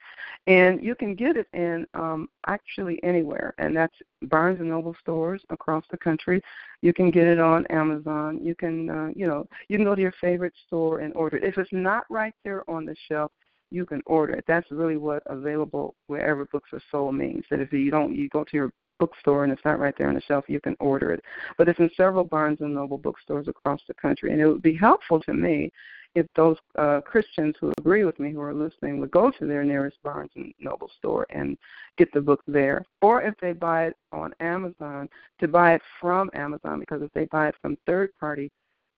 and 0.48 0.83
you 0.83 0.96
can 0.96 1.14
get 1.14 1.37
it 1.37 1.46
in 1.53 1.87
um, 1.94 2.29
actually 2.48 3.03
anywhere, 3.05 3.55
and 3.59 3.77
that's 3.77 3.94
Barnes 4.22 4.59
and 4.59 4.68
Noble 4.68 4.94
stores 5.01 5.40
across 5.51 5.85
the 5.90 5.96
country. 5.98 6.42
You 6.83 6.92
can 6.92 7.12
get 7.12 7.29
it 7.29 7.38
on 7.38 7.64
Amazon. 7.66 8.40
You 8.42 8.57
can, 8.57 8.90
uh, 8.90 9.09
you 9.14 9.29
know, 9.29 9.46
you 9.68 9.79
can 9.79 9.85
go 9.85 9.94
to 9.94 10.03
your 10.03 10.14
favorite 10.20 10.55
store 10.66 10.98
and 10.98 11.14
order 11.14 11.37
it. 11.37 11.44
If 11.44 11.59
it's 11.59 11.72
not 11.72 12.05
right 12.11 12.35
there 12.44 12.68
on 12.68 12.85
the 12.85 12.96
shelf, 13.09 13.31
you 13.70 13.87
can 13.87 14.03
order 14.07 14.35
it. 14.35 14.44
That's 14.48 14.70
really 14.70 14.96
what 14.96 15.22
available 15.27 15.94
wherever 16.09 16.44
books 16.46 16.70
are 16.72 16.83
sold 16.90 17.14
means. 17.14 17.44
That 17.51 17.61
if 17.61 17.72
you 17.72 17.90
don't, 17.90 18.16
you 18.16 18.29
go 18.31 18.42
to 18.42 18.57
your 18.57 18.72
bookstore 18.98 19.44
and 19.44 19.52
it's 19.52 19.64
not 19.64 19.78
right 19.78 19.94
there 19.96 20.08
on 20.08 20.14
the 20.14 20.20
shelf, 20.22 20.44
you 20.48 20.61
can 20.61 20.76
order 20.80 21.12
it. 21.12 21.22
But 21.56 21.68
it's 21.68 21.78
in 21.78 21.90
several 21.96 22.24
Barnes 22.24 22.61
and 22.61 22.74
Noble 22.74 22.98
bookstores 22.98 23.48
across 23.48 23.80
the 23.87 23.94
country, 23.94 24.32
and 24.32 24.40
it 24.40 24.46
would 24.46 24.62
be 24.62 24.76
helpful 24.76 25.20
to 25.20 25.32
me 25.32 25.70
if 26.14 26.26
those 26.34 26.56
uh, 26.76 27.00
Christians 27.02 27.54
who 27.61 27.72
agree 27.78 28.04
with 28.04 28.18
me 28.18 28.32
who 28.32 28.40
are 28.40 28.54
listening 28.54 28.98
would 28.98 29.11
go 29.11 29.30
to 29.30 29.46
their 29.46 29.62
nearest 29.62 29.98
Barnes 30.02 30.30
and 30.37 30.52
Noble 30.58 30.90
store 30.98 31.26
and 31.30 31.56
get 31.96 32.12
the 32.12 32.20
book 32.20 32.42
there, 32.48 32.84
or 33.02 33.22
if 33.22 33.34
they 33.40 33.52
buy 33.52 33.87
it 33.87 33.96
on 34.12 34.32
Amazon, 34.40 35.08
to 35.40 35.48
buy 35.48 35.74
it 35.74 35.82
from 36.00 36.30
Amazon 36.34 36.80
because 36.80 37.02
if 37.02 37.12
they 37.12 37.26
buy 37.26 37.48
it 37.48 37.54
from 37.61 37.76
third-party 37.87 38.50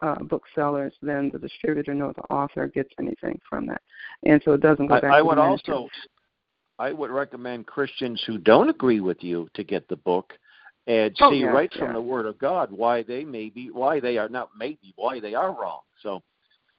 uh, 0.03 0.23
booksellers, 0.23 0.95
then 1.03 1.31
the 1.33 1.39
distributor 1.39 1.93
knows 1.95 2.15
the 2.17 2.35
author 2.35 2.69
gets 2.69 2.91
anything 2.99 3.39
from 3.49 3.67
that, 3.67 3.83
and 4.25 4.41
so 4.45 4.53
it 4.53 4.63
doesn't 4.63 4.87
go 4.87 5.01
back. 5.01 5.05
I, 5.05 5.17
I 5.17 5.19
to 5.19 5.25
would 5.25 5.39
the 5.39 5.43
also 5.43 5.89
I 6.81 6.93
would 6.93 7.11
recommend 7.11 7.67
Christians 7.67 8.23
who 8.27 8.39
don't 8.39 8.71
agree 8.71 9.01
with 9.01 9.23
you 9.23 9.51
to 9.53 9.63
get 9.63 9.87
the 9.89 9.97
book 9.97 10.33
and 10.87 11.15
Oh, 11.21 11.31
see 11.31 11.41
yeah, 11.41 11.49
right 11.49 11.71
yeah. 11.75 11.79
from 11.79 11.93
the 11.93 12.01
Word 12.01 12.25
of 12.25 12.39
God 12.39 12.73
why 12.73 13.03
they 13.03 13.23
may 13.23 13.51
be, 13.51 13.71
why 13.71 14.01
they 14.01 14.17
are 14.17 14.31
not 14.31 14.49
maybe, 14.57 14.95
why 14.97 15.21
they 15.21 15.35
are 15.35 15.53
wrong. 15.53 15.81
So 16.03 16.23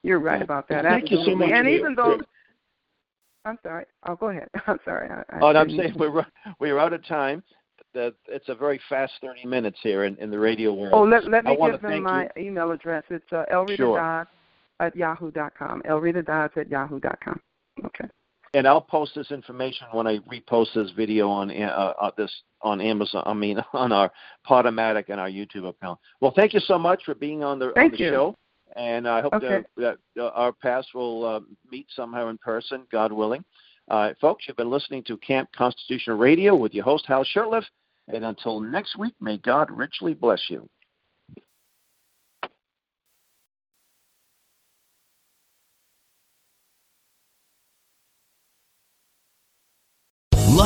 You're 0.02 0.18
right 0.18 0.38
Yeah. 0.38 0.44
about 0.44 0.66
that. 0.68 0.82
Thank 0.84 1.12
you 1.12 1.18
so 1.24 1.36
much 1.36 1.52
And 1.52 1.68
even 1.68 1.94
though 1.94 2.20
I'm 3.44 3.58
sorry. 3.62 3.84
Oh, 4.08 4.16
go 4.16 4.30
ahead. 4.30 4.48
I'm 4.66 4.80
sorry. 4.84 5.08
I, 5.08 5.20
I 5.36 5.40
oh, 5.40 5.46
I'm 5.54 5.70
saying 5.70 5.94
we're 5.96 6.26
we're 6.58 6.78
out 6.80 6.92
of 6.92 7.04
time. 7.06 7.44
That 7.94 8.14
it's 8.26 8.48
a 8.48 8.54
very 8.54 8.80
fast 8.88 9.12
30 9.20 9.46
minutes 9.46 9.78
here 9.82 10.04
in, 10.04 10.16
in 10.16 10.30
the 10.30 10.38
radio 10.38 10.72
world. 10.72 10.94
Oh, 10.94 11.02
let, 11.02 11.28
let 11.30 11.44
me 11.44 11.56
give 11.56 11.80
them 11.82 12.02
my 12.02 12.28
email 12.38 12.70
address. 12.72 13.04
It's 13.10 13.32
uh, 13.32 13.44
elreta 13.52 13.76
Sure. 13.76 14.28
At 14.80 14.96
yahoo 14.96 15.30
dot 15.30 15.52
com. 15.56 15.82
Elreta 15.82 16.24
Dodds 16.24 16.54
at 16.56 16.68
yahoo 16.68 16.98
dot 16.98 17.18
com. 17.22 17.40
Okay. 17.84 18.08
And 18.54 18.66
I'll 18.66 18.80
post 18.80 19.12
this 19.14 19.30
information 19.30 19.86
when 19.92 20.06
I 20.06 20.18
repost 20.18 20.74
this 20.74 20.90
video 20.96 21.28
on 21.28 21.50
uh, 21.50 21.94
uh, 22.00 22.10
this 22.16 22.32
on 22.60 22.80
Amazon. 22.80 23.22
I 23.26 23.34
mean, 23.34 23.62
on 23.72 23.92
our 23.92 24.10
Podomatic 24.48 25.04
and 25.08 25.20
our 25.20 25.30
YouTube 25.30 25.68
account. 25.68 25.98
Well, 26.20 26.32
thank 26.34 26.54
you 26.54 26.60
so 26.60 26.78
much 26.78 27.02
for 27.04 27.14
being 27.14 27.42
on 27.42 27.58
the 27.58 27.66
on 27.66 27.72
Thank 27.74 27.92
the 27.92 27.98
you. 27.98 28.10
show, 28.10 28.36
and 28.76 29.08
I 29.08 29.20
hope 29.20 29.34
Okay. 29.34 29.62
that, 29.76 29.98
that 30.16 30.22
uh, 30.22 30.28
our 30.30 30.52
paths 30.52 30.88
will 30.94 31.24
uh, 31.24 31.40
meet 31.70 31.86
somehow 31.94 32.28
in 32.28 32.38
person, 32.38 32.84
God 32.90 33.12
willing. 33.12 33.44
Uh, 33.88 34.10
folks, 34.20 34.44
you've 34.46 34.56
been 34.56 34.70
listening 34.70 35.02
to 35.04 35.16
Camp 35.18 35.48
Constitution 35.56 36.16
Radio 36.16 36.54
with 36.54 36.72
your 36.72 36.84
host 36.84 37.04
Hal 37.06 37.24
Shurtleff, 37.24 37.64
and 38.08 38.24
until 38.24 38.60
next 38.60 38.96
week, 38.96 39.14
may 39.20 39.38
God 39.38 39.70
richly 39.70 40.14
bless 40.14 40.42
you. 40.48 40.68